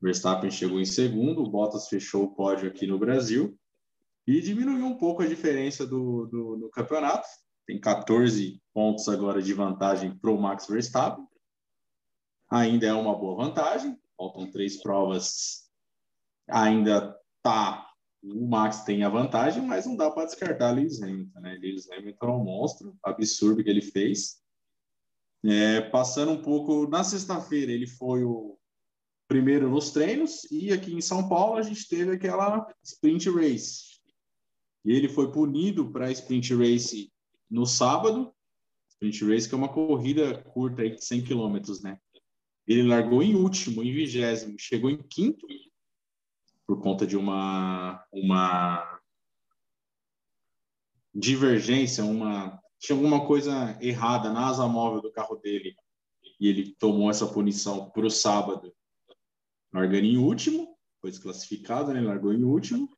[0.00, 3.58] Verstappen chegou em segundo, o Bottas fechou o pódio aqui no Brasil
[4.26, 7.26] e diminuiu um pouco a diferença do, do, do campeonato.
[7.66, 11.26] Tem 14 pontos agora de vantagem para o Max Verstappen.
[12.48, 15.66] Ainda é uma boa vantagem, faltam três provas
[16.48, 17.84] ainda tá.
[18.22, 21.58] O Max tem a vantagem, mas não dá para descartar Lewis Hamilton, né?
[21.60, 24.40] Lewis Hamilton é um monstro, absurdo que ele fez.
[25.44, 28.58] É, passando um pouco na sexta-feira, ele foi o
[29.28, 34.00] primeiro nos treinos e aqui em São Paulo a gente teve aquela sprint race.
[34.84, 37.12] E ele foi punido para a sprint race
[37.50, 38.32] no sábado.
[38.90, 41.98] Sprint race que é uma corrida curta aí de 100 quilômetros, né?
[42.66, 45.46] Ele largou em último, em vigésimo, chegou em quinto
[46.66, 49.00] por conta de uma, uma
[51.14, 55.74] divergência, uma tinha alguma coisa errada na asa móvel do carro dele
[56.38, 58.74] e ele tomou essa punição para o sábado,
[59.72, 62.00] largando em último, foi desclassificado, né?
[62.00, 62.94] Largou em último.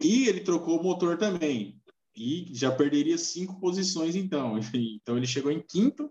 [0.00, 1.80] E ele trocou o motor também.
[2.16, 4.58] E já perderia cinco posições, então.
[4.74, 6.10] Então ele chegou em quinto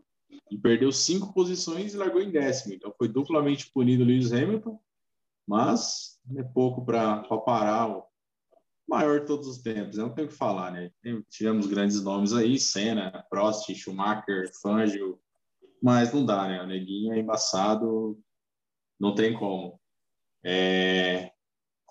[0.52, 2.74] e perdeu cinco posições e largou em décimo.
[2.74, 4.80] Então foi duplamente punido o Lewis Hamilton
[5.48, 8.06] mas é pouco para parar o
[8.88, 10.92] maior de todos os tempos, não tenho o que falar, né?
[11.30, 15.20] Tivemos grandes nomes aí, Senna, Prost, Schumacher, Fangio,
[15.82, 16.62] mas não dá, né?
[16.62, 18.20] O Neguinho é embaçado,
[19.00, 19.80] não tem como.
[20.44, 21.33] É...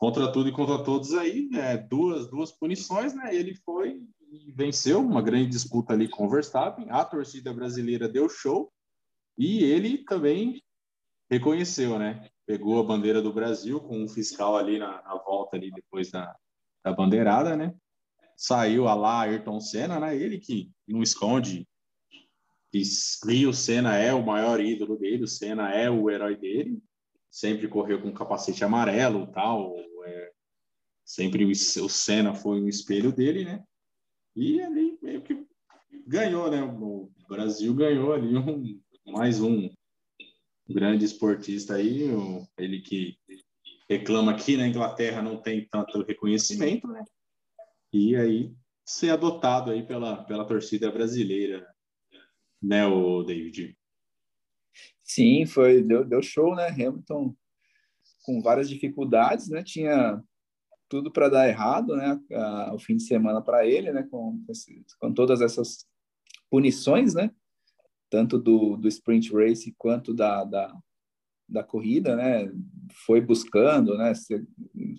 [0.03, 1.77] Contra tudo e contra todos aí, né?
[1.77, 3.33] duas, duas punições, né?
[3.33, 8.29] Ele foi e venceu uma grande disputa ali com o Verstappen, a torcida brasileira deu
[8.29, 8.73] show
[9.39, 10.61] e ele também
[11.31, 12.29] reconheceu, né?
[12.45, 16.35] pegou a bandeira do Brasil com um fiscal ali na, na volta ali depois da,
[16.85, 17.73] da bandeirada, né?
[18.37, 20.17] Saiu a lá Ayrton Senna, né?
[20.17, 21.65] Ele que não esconde
[22.73, 26.83] que o Senna é o maior ídolo dele, o Senna é o herói dele,
[27.31, 30.33] sempre correu com capacete amarelo tal, é,
[31.05, 33.65] sempre o, o Senna foi um espelho dele, né?
[34.35, 35.47] E ali meio que
[36.07, 36.63] ganhou, né?
[36.63, 39.71] O Brasil ganhou ali um, mais um
[40.69, 42.09] grande esportista aí,
[42.57, 43.19] ele que
[43.89, 47.05] reclama que na Inglaterra não tem tanto reconhecimento, né?
[47.93, 51.67] E aí ser adotado aí pela, pela torcida brasileira,
[52.61, 53.77] né, o David?
[55.03, 56.69] Sim, foi deu, deu show, né?
[56.69, 57.37] Hamilton
[58.23, 59.63] com várias dificuldades, né?
[59.63, 60.23] Tinha
[60.89, 62.21] tudo para dar errado, né?
[62.73, 64.07] o fim de semana para ele, né?
[64.11, 64.45] Com,
[65.01, 65.87] com todas essas
[66.51, 67.31] punições, né?
[68.13, 70.79] tanto do, do sprint race quanto da, da,
[71.49, 72.53] da corrida, né?
[73.07, 74.13] Foi buscando, né?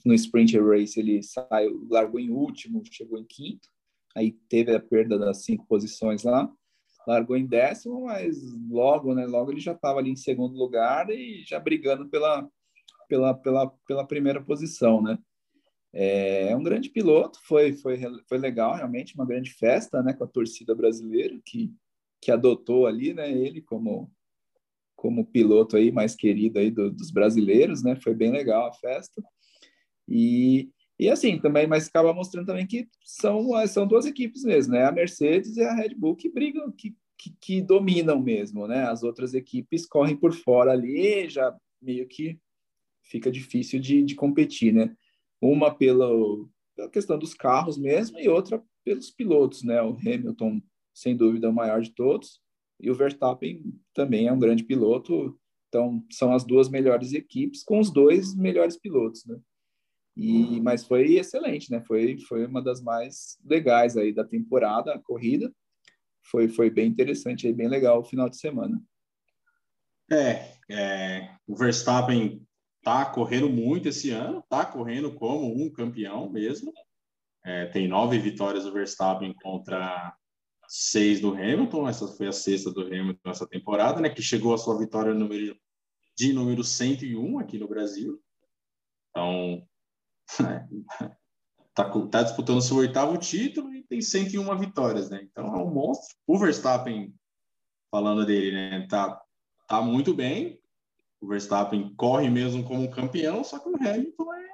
[0.03, 3.69] No sprint race ele saiu, largou em último, chegou em quinto,
[4.15, 6.51] aí teve a perda das cinco posições lá,
[7.05, 8.36] largou em décimo, mas
[8.67, 9.28] logo, né?
[9.28, 12.49] Logo ele já estava ali em segundo lugar e já brigando pela,
[13.14, 15.20] pela, pela, pela primeira posição, né?
[15.93, 20.14] É, é um grande piloto, foi, foi, foi legal, realmente, uma grande festa, né?
[20.14, 21.72] Com a torcida brasileira que
[22.26, 24.09] que adotou ali, né, ele como
[24.95, 27.97] como piloto aí mais querido aí do, dos brasileiros, né?
[27.97, 29.22] Foi bem legal a festa.
[30.07, 34.86] E, E assim, também, mas acaba mostrando também que são, são duas equipes mesmo, né?
[34.86, 38.86] A Mercedes e a Red Bull que brigam, que, que, que dominam mesmo, né?
[38.86, 42.39] As outras equipes correm por fora ali, já meio que
[43.04, 44.95] fica difícil de, de competir, né?
[45.41, 46.08] Uma pela
[46.91, 49.82] questão dos carros mesmo e outra pelos pilotos, né?
[49.82, 50.62] O Hamilton,
[50.93, 52.41] sem dúvida, é o maior de todos
[52.80, 55.39] e o Verstappen também é um grande piloto.
[55.70, 59.39] Então, são as duas melhores equipes com os dois melhores pilotos, né?
[60.16, 61.82] E, mas foi excelente, né?
[61.82, 65.51] Foi, foi uma das mais legais aí da temporada, a corrida.
[66.22, 68.80] Foi, foi bem interessante, aí, bem legal o final de semana.
[70.12, 72.45] É, é, o Verstappen
[72.84, 76.73] tá correndo muito esse ano, tá correndo como um campeão mesmo.
[77.45, 80.15] É, tem nove vitórias do Verstappen contra
[80.67, 81.88] seis do Hamilton.
[81.88, 84.09] Essa foi a sexta do Hamilton nessa temporada, né?
[84.09, 85.57] Que chegou a sua vitória número,
[86.15, 88.21] de número 101 aqui no Brasil.
[89.09, 89.67] Então,
[91.73, 95.21] tá, tá disputando seu oitavo título e tem 101 vitórias, né?
[95.23, 96.15] Então é um monstro.
[96.27, 97.13] O Verstappen,
[97.89, 98.88] falando dele, né?
[98.89, 99.21] Tá,
[99.67, 100.62] tá muito bem.
[101.24, 104.45] O Verstappen corre mesmo como campeão, só que o Hamilton é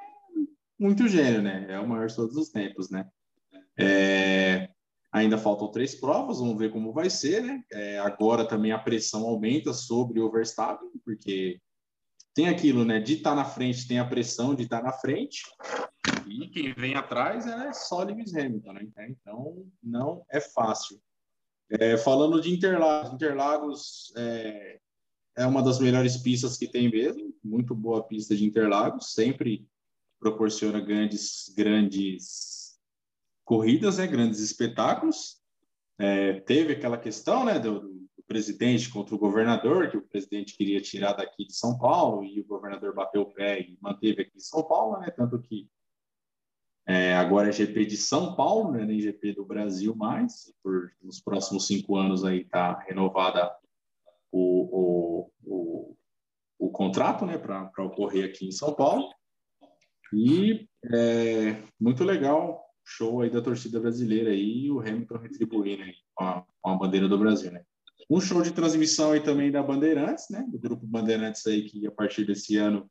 [0.79, 1.65] muito gênio, né?
[1.67, 3.09] É o maior de todos os tempos, né?
[3.75, 4.69] É,
[5.11, 7.63] ainda faltam três provas, vamos ver como vai ser, né?
[7.71, 11.59] É, agora também a pressão aumenta sobre o Verstappen, porque
[12.35, 12.99] tem aquilo, né?
[12.99, 15.41] De estar tá na frente, tem a pressão de estar tá na frente,
[16.27, 18.87] e quem vem atrás é só Lewis Hamilton, né?
[19.09, 21.01] Então, não é fácil.
[21.71, 24.79] É, falando de Interlagos, Interlagos é,
[25.39, 29.65] é uma das melhores pistas que tem mesmo, muito boa pista de Interlagos, sempre
[30.19, 32.77] proporciona grandes, grandes
[33.45, 34.05] corridas, né?
[34.05, 35.39] grandes espetáculos.
[35.97, 41.13] É, teve aquela questão né, do, presidente contra o governador, que o presidente queria tirar
[41.13, 44.61] daqui de São Paulo e o governador bateu o pé e manteve aqui em São
[44.63, 45.09] Paulo, né?
[45.09, 45.67] Tanto que
[46.85, 48.85] é, agora é GP de São Paulo, né?
[48.85, 50.53] Nem GP do Brasil mais.
[50.61, 53.51] Por nos próximos cinco anos aí tá renovada
[54.31, 55.95] o, o, o,
[56.59, 57.37] o contrato, né?
[57.37, 59.09] Para ocorrer aqui em São Paulo.
[60.13, 65.93] E é, muito legal show aí da torcida brasileira aí e o Hamilton retribuindo aí
[66.15, 67.63] com a, com a bandeira do Brasil, né?
[68.09, 70.43] Um show de transmissão aí também da Bandeirantes, né?
[70.49, 72.89] Do grupo Bandeirantes aí que a partir desse ano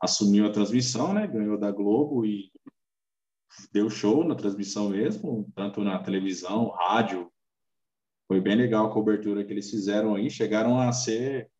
[0.00, 1.26] assumiu a transmissão, né?
[1.26, 2.52] Ganhou da Globo e
[3.72, 7.32] deu show na transmissão mesmo, tanto na televisão, rádio.
[8.28, 10.30] Foi bem legal a cobertura que eles fizeram aí.
[10.30, 11.50] Chegaram a ser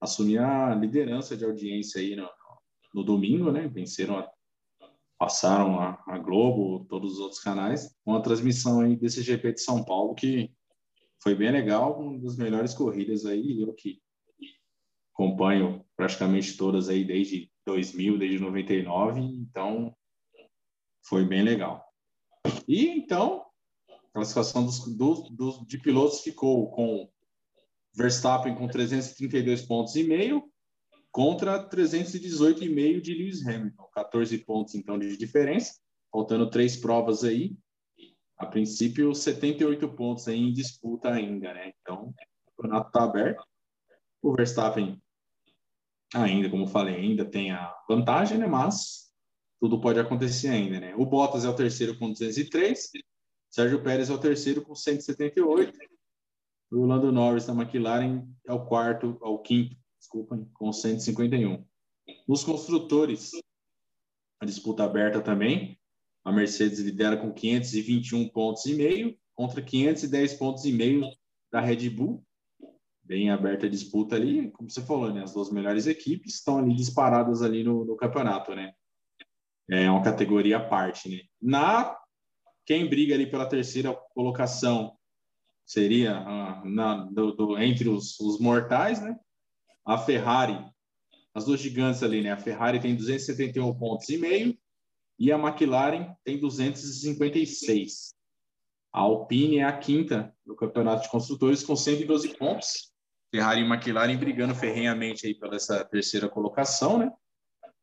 [0.00, 2.28] assumir a liderança de audiência aí no,
[2.94, 3.66] no domingo, né?
[3.66, 4.30] Venceram, a,
[5.18, 9.60] passaram a, a Globo, todos os outros canais, com a transmissão aí desse GP de
[9.60, 10.50] São Paulo que
[11.22, 14.00] foi bem legal, uma das melhores corridas aí, eu que
[15.12, 19.96] acompanho praticamente todas aí desde 2000, desde 99, então
[21.02, 21.84] foi bem legal.
[22.68, 23.45] E então,
[24.16, 27.08] classificação dos, de pilotos ficou com
[27.94, 30.42] Verstappen com 332 pontos e meio
[31.12, 35.74] contra 318,5 de Lewis Hamilton, 14 pontos então de diferença,
[36.10, 37.56] faltando três provas aí
[38.38, 41.72] a princípio, 78 pontos em disputa ainda, né?
[41.80, 42.12] Então,
[42.46, 43.42] o campeonato está aberto.
[44.22, 45.00] O Verstappen
[46.14, 48.46] ainda, como falei, ainda tem a vantagem, né?
[48.46, 49.10] Mas
[49.58, 50.94] tudo pode acontecer ainda, né?
[50.96, 52.90] O Bottas é o terceiro com 203,
[53.50, 55.78] Sérgio Pérez é o terceiro com 178,
[56.70, 61.64] o Lando Norris da McLaren é o quarto, é o quinto, desculpa, com 151.
[62.28, 63.30] Nos construtores,
[64.40, 65.78] a disputa aberta também,
[66.24, 71.04] a Mercedes lidera com 521 pontos e meio contra 510 pontos e meio
[71.52, 72.24] da Red Bull.
[73.04, 75.22] Bem aberta a disputa ali, como você falou, né?
[75.22, 78.72] As duas melhores equipes estão ali disparadas ali no, no campeonato, né?
[79.70, 81.20] É uma categoria à parte, né?
[81.40, 81.96] Na
[82.66, 84.98] quem briga ali pela terceira colocação
[85.64, 89.16] seria uh, na, do, do, entre os, os mortais, né?
[89.84, 90.58] A Ferrari,
[91.32, 92.32] as duas gigantes ali, né?
[92.32, 94.58] A Ferrari tem 271 pontos e meio
[95.18, 98.14] e a McLaren tem 256.
[98.92, 102.92] A Alpine é a quinta no campeonato de construtores com 112 pontos.
[103.30, 107.12] Ferrari e McLaren brigando ferrenhamente aí pela essa terceira colocação, né?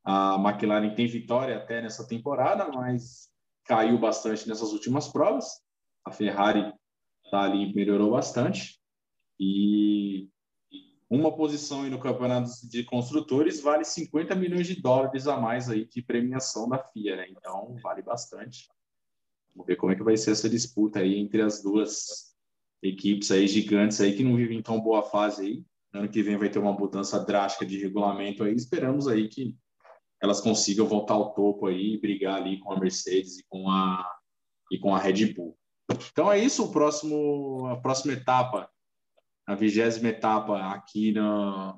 [0.04, 3.33] A McLaren tem vitória até nessa temporada, mas
[3.66, 5.62] caiu bastante nessas últimas provas.
[6.06, 6.74] A Ferrari
[7.32, 8.80] tá ali melhorou bastante
[9.40, 10.30] e
[11.10, 15.86] uma posição aí no campeonato de construtores vale 50 milhões de dólares a mais aí
[15.86, 17.28] de premiação da FIA, né?
[17.30, 18.68] Então vale bastante.
[19.56, 22.36] Vamos ver como é que vai ser essa disputa aí entre as duas
[22.82, 25.66] equipes aí gigantes aí que não vivem tão boa fase aí.
[25.94, 28.56] Ano que vem vai ter uma mudança drástica de regulamento aí.
[28.56, 29.56] Esperamos aí que
[30.24, 34.10] elas consigam voltar ao topo aí, brigar ali com a Mercedes e com a
[34.72, 35.58] e com a Red Bull.
[36.12, 38.72] Então é isso, o próximo a próxima etapa,
[39.46, 41.78] a vigésima etapa aqui na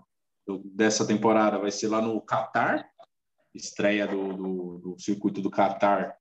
[0.63, 2.87] dessa temporada vai ser lá no Qatar,
[3.51, 6.15] estreia do, do, do circuito do Qatar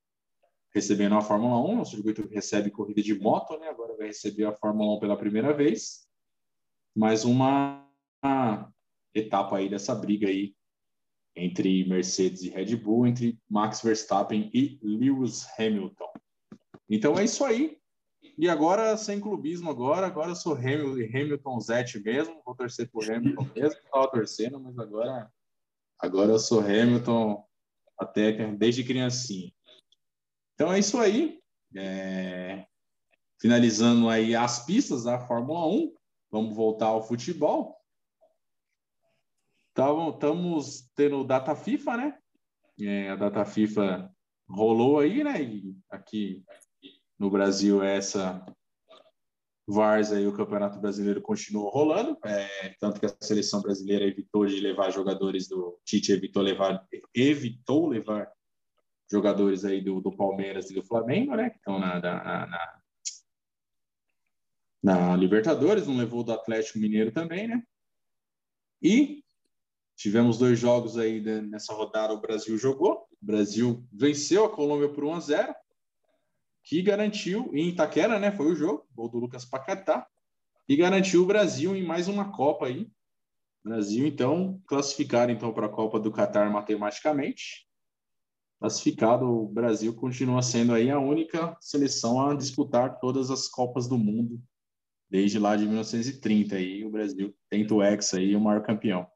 [0.75, 3.69] recebendo a Fórmula 1, o circuito que recebe corrida de moto, né?
[3.69, 6.09] Agora vai receber a Fórmula 1 pela primeira vez.
[6.97, 7.87] Mais uma
[9.15, 10.55] etapa aí dessa briga aí
[11.36, 16.12] entre Mercedes e Red Bull, entre Max Verstappen e Lewis Hamilton.
[16.89, 17.78] Então é isso aí.
[18.36, 23.09] E agora, sem clubismo agora, agora eu sou Hamilton, Hamilton Zete mesmo, vou torcer por
[23.11, 25.31] Hamilton mesmo, estava torcendo, mas agora,
[25.98, 27.44] agora eu sou Hamilton
[27.98, 29.52] até desde criancinha.
[30.55, 31.40] Então é isso aí.
[31.77, 32.66] É...
[33.40, 35.94] Finalizando aí as pistas da Fórmula 1,
[36.31, 37.77] vamos voltar ao futebol.
[39.77, 42.19] Estamos tendo data FIFA, né?
[42.81, 44.09] É, a data FIFA
[44.49, 45.43] rolou aí, né?
[45.43, 46.45] E aqui
[47.19, 48.47] no Brasil essa
[49.67, 54.61] VARS aí, o Campeonato Brasileiro continuou rolando, é, tanto que a seleção brasileira evitou de
[54.61, 58.31] levar jogadores do Tite evitou levar evitou levar
[59.11, 61.51] jogadores aí do, do Palmeiras e do Flamengo, né?
[61.51, 62.81] Que estão na, na, na,
[64.85, 67.61] na Libertadores, não levou do Atlético Mineiro também, né?
[68.81, 69.24] E
[69.97, 73.07] tivemos dois jogos aí nessa rodada, o Brasil jogou.
[73.23, 75.55] O Brasil venceu a Colômbia por 1 a 0
[76.62, 78.33] que garantiu, em Itaquera, né?
[78.33, 80.07] Foi o jogo, gol do Lucas Paquetá,
[80.66, 82.91] e garantiu o Brasil em mais uma Copa aí.
[83.62, 87.66] Brasil, então, classificar então, para a Copa do Catar matematicamente
[88.59, 93.99] classificado, o Brasil continua sendo aí a única seleção a disputar todas as Copas do
[93.99, 94.41] Mundo
[95.11, 99.07] desde lá de 1930 aí o Brasil tenta o ex aí o maior campeão.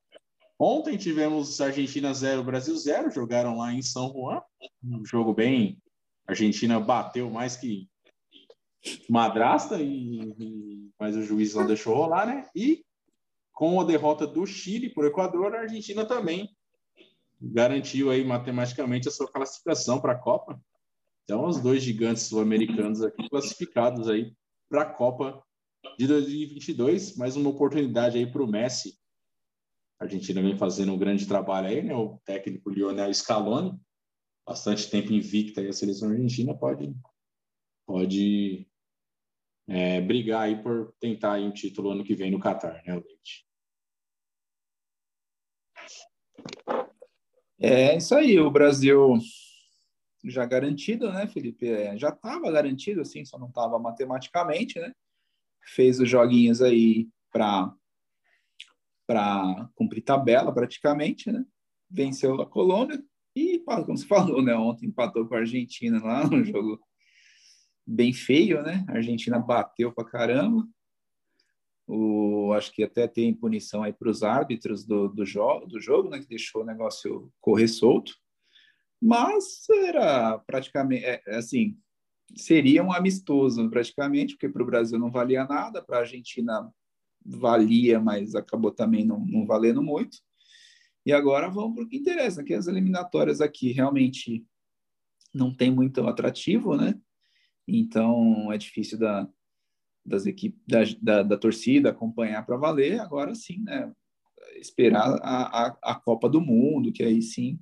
[0.58, 4.42] Ontem tivemos Argentina 0, Brasil 0, jogaram lá em São Juan,
[4.82, 5.80] um jogo bem
[6.28, 7.88] a Argentina bateu mais que
[9.08, 12.46] madrasta e, e mas o juiz não deixou rolar, né?
[12.54, 12.84] E
[13.52, 16.54] com a derrota do Chile por Equador, a Argentina também
[17.40, 20.60] garantiu aí matematicamente a sua classificação para a Copa.
[21.24, 24.34] Então, os dois gigantes sul-americanos aqui classificados aí
[24.68, 25.42] para a Copa
[25.98, 28.98] de 2022, mais uma oportunidade aí para o Messi.
[30.00, 31.94] A Argentina vem fazendo um grande trabalho aí, né?
[31.94, 33.78] O técnico Lionel Scaloni,
[34.46, 36.94] bastante tempo invicta aí a seleção argentina, pode
[37.84, 38.68] pode
[39.66, 43.46] é, brigar aí por tentar aí um título ano que vem no Catar, né, Leite?
[47.60, 49.18] É isso aí, o Brasil
[50.24, 51.68] já garantido, né, Felipe?
[51.68, 54.92] É, já estava garantido, assim, só não estava matematicamente, né?
[55.64, 57.74] Fez os joguinhos aí para
[59.08, 61.42] para cumprir tabela praticamente, né?
[61.90, 63.02] Venceu a Colômbia
[63.34, 64.54] e, como você falou, né?
[64.54, 66.78] Ontem empatou com a Argentina lá, um jogo
[67.86, 68.84] bem feio, né?
[68.86, 70.68] A Argentina bateu para caramba.
[71.86, 76.10] O, acho que até tem punição aí para os árbitros do, do, jo do jogo,
[76.10, 78.14] né, que deixou o negócio correr solto.
[79.00, 81.78] Mas era praticamente, é, é assim,
[82.36, 86.70] seria um amistoso praticamente, porque para o Brasil não valia nada, para a Argentina
[87.24, 90.18] valia, mas acabou também não, não valendo muito.
[91.04, 94.44] E agora vamos para o que interessa, que as eliminatórias aqui realmente
[95.34, 96.94] não tem muito atrativo, né?
[97.66, 99.28] Então é difícil da,
[100.04, 103.92] das equipes da, da, da torcida acompanhar para valer, agora sim, né?
[104.56, 107.58] Esperar a, a, a, Copa do Mundo, que aí sim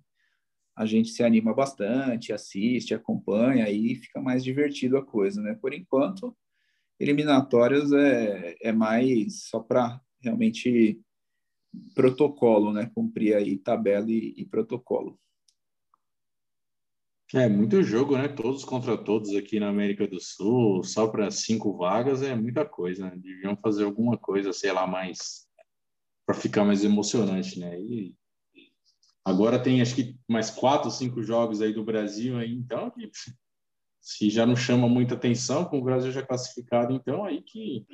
[0.76, 5.54] a gente se anima bastante, assiste, acompanha, aí fica mais divertido a coisa, né?
[5.54, 6.36] Por enquanto,
[6.98, 11.00] eliminatórias é, é mais só para realmente
[11.94, 12.90] protocolo, né?
[12.94, 15.18] Cumprir aí tabela e, e protocolo.
[17.34, 18.28] É muito jogo, né?
[18.28, 23.10] Todos contra todos aqui na América do Sul, só para cinco vagas é muita coisa.
[23.10, 23.16] Né?
[23.16, 25.46] Deviam fazer alguma coisa, sei lá, mais
[26.24, 27.80] para ficar mais emocionante, né?
[27.80, 28.14] E
[29.24, 32.92] agora tem acho que mais quatro, cinco jogos aí do Brasil aí, então
[34.06, 37.84] se já não chama muita atenção com o Brasil já classificado, então aí que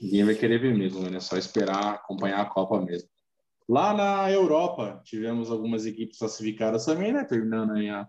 [0.00, 1.16] ninguém vai querer ver mesmo, né?
[1.16, 3.08] É só esperar acompanhar a Copa mesmo.
[3.68, 7.24] Lá na Europa tivemos algumas equipes classificadas também, né?
[7.24, 8.08] Terminando a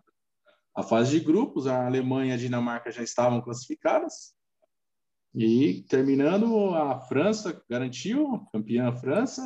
[0.76, 4.36] a fase de grupos, a Alemanha e a Dinamarca já estavam classificadas.
[5.34, 9.44] E terminando, a França garantiu, campeã a França,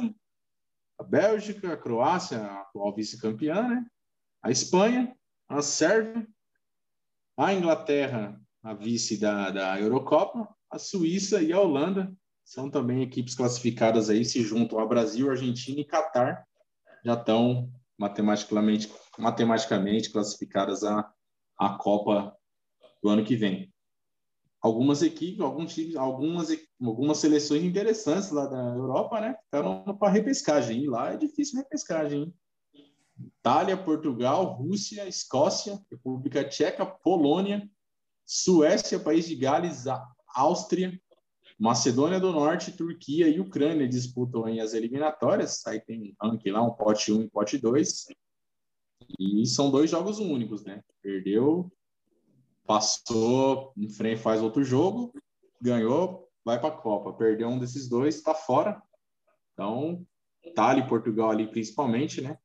[0.97, 3.85] a Bélgica, a Croácia, a atual vice-campeã, né?
[4.41, 5.15] a Espanha,
[5.47, 6.27] a Sérvia,
[7.45, 12.13] a Inglaterra, a vice da, da Eurocopa, a Suíça e a Holanda
[12.43, 16.45] são também equipes classificadas aí, se juntam a Brasil, Argentina e Catar,
[17.05, 21.09] já estão matematicamente, matematicamente classificadas à,
[21.57, 22.35] à Copa
[23.01, 23.73] do ano que vem.
[24.61, 26.49] Algumas equipes, alguns times, algumas,
[26.83, 29.37] algumas seleções interessantes lá da Europa, né?
[29.45, 30.83] Ficaram para repescagem.
[30.83, 32.23] E lá é difícil repescagem.
[32.23, 32.33] Hein?
[33.19, 37.69] Itália, Portugal, Rússia, Escócia, República Tcheca, Polônia,
[38.25, 39.85] Suécia, País de Gales,
[40.35, 40.99] Áustria,
[41.59, 45.65] Macedônia do Norte, Turquia e Ucrânia disputam aí as eliminatórias.
[45.67, 48.07] Aí tem ranking lá, um pote 1 e pote 2.
[49.19, 50.81] E são dois jogos únicos, né?
[51.01, 51.71] Perdeu,
[52.65, 53.73] passou
[54.21, 55.13] faz outro jogo,
[55.61, 57.11] ganhou, vai para a Copa.
[57.13, 58.81] Perdeu um desses dois, está fora.
[59.53, 60.05] Então,
[60.43, 62.37] Itália e Portugal ali principalmente, né?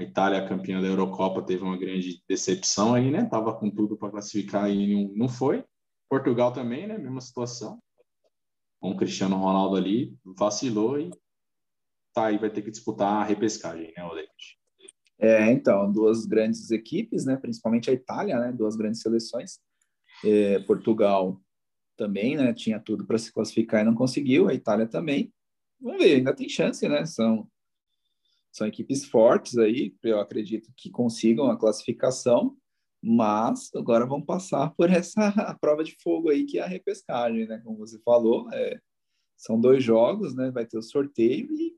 [0.00, 3.26] A Itália, campeã da Eurocopa, teve uma grande decepção aí, né?
[3.26, 5.62] Tava com tudo para classificar e não, foi.
[6.08, 6.96] Portugal também, né?
[6.96, 7.78] Mesma situação.
[8.80, 11.10] Com o Cristiano Ronaldo ali, vacilou e
[12.14, 14.58] tá aí, vai ter que disputar a repescagem, né, Odete?
[15.18, 17.36] É, então, duas grandes equipes, né?
[17.36, 18.52] Principalmente a Itália, né?
[18.52, 19.60] Duas grandes seleções.
[20.24, 21.38] É, Portugal
[21.94, 22.54] também, né?
[22.54, 24.48] Tinha tudo para se classificar e não conseguiu.
[24.48, 25.30] A Itália também.
[25.78, 27.04] Vamos ver, ainda tem chance, né?
[27.04, 27.46] São
[28.52, 32.56] são equipes fortes aí, eu acredito que consigam a classificação,
[33.02, 37.58] mas agora vão passar por essa prova de fogo aí que é a repescagem, né?
[37.64, 38.80] Como você falou, é,
[39.36, 40.50] são dois jogos, né?
[40.50, 41.74] Vai ter o sorteio e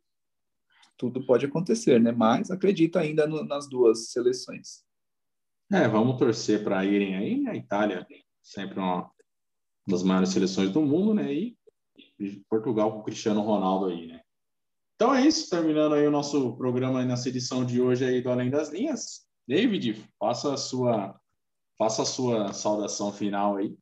[0.97, 2.11] tudo pode acontecer, né?
[2.11, 4.85] Mas acredito ainda no, nas duas seleções.
[5.71, 7.53] É, vamos torcer para irem aí, né?
[7.53, 8.07] A Itália
[8.43, 9.11] sempre uma
[9.87, 11.33] das maiores seleções do mundo, né?
[11.33, 11.57] E
[12.49, 14.22] Portugal com o Cristiano Ronaldo aí, né?
[15.03, 18.49] Então é isso, terminando aí o nosso programa nessa edição de hoje aí do Além
[18.49, 19.27] das Linhas.
[19.49, 21.21] David, faça a sua,
[21.77, 23.77] faça a sua saudação final aí.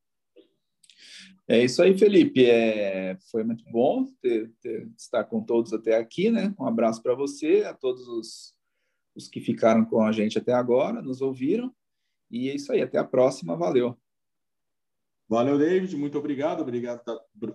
[1.47, 2.47] É isso aí, Felipe.
[2.47, 6.55] É, foi muito bom ter, ter, estar com todos até aqui, né?
[6.59, 8.55] Um abraço para você, a todos os,
[9.15, 11.71] os que ficaram com a gente até agora, nos ouviram.
[12.31, 13.55] E é isso aí, até a próxima.
[13.59, 13.95] Valeu.
[15.29, 15.95] Valeu, David.
[15.99, 16.63] Muito obrigado.
[16.63, 17.03] Obrigado,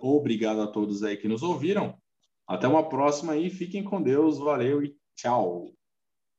[0.02, 2.00] obrigado a todos aí que nos ouviram.
[2.48, 4.38] Até uma próxima e fiquem com Deus.
[4.38, 5.72] Valeu e tchau.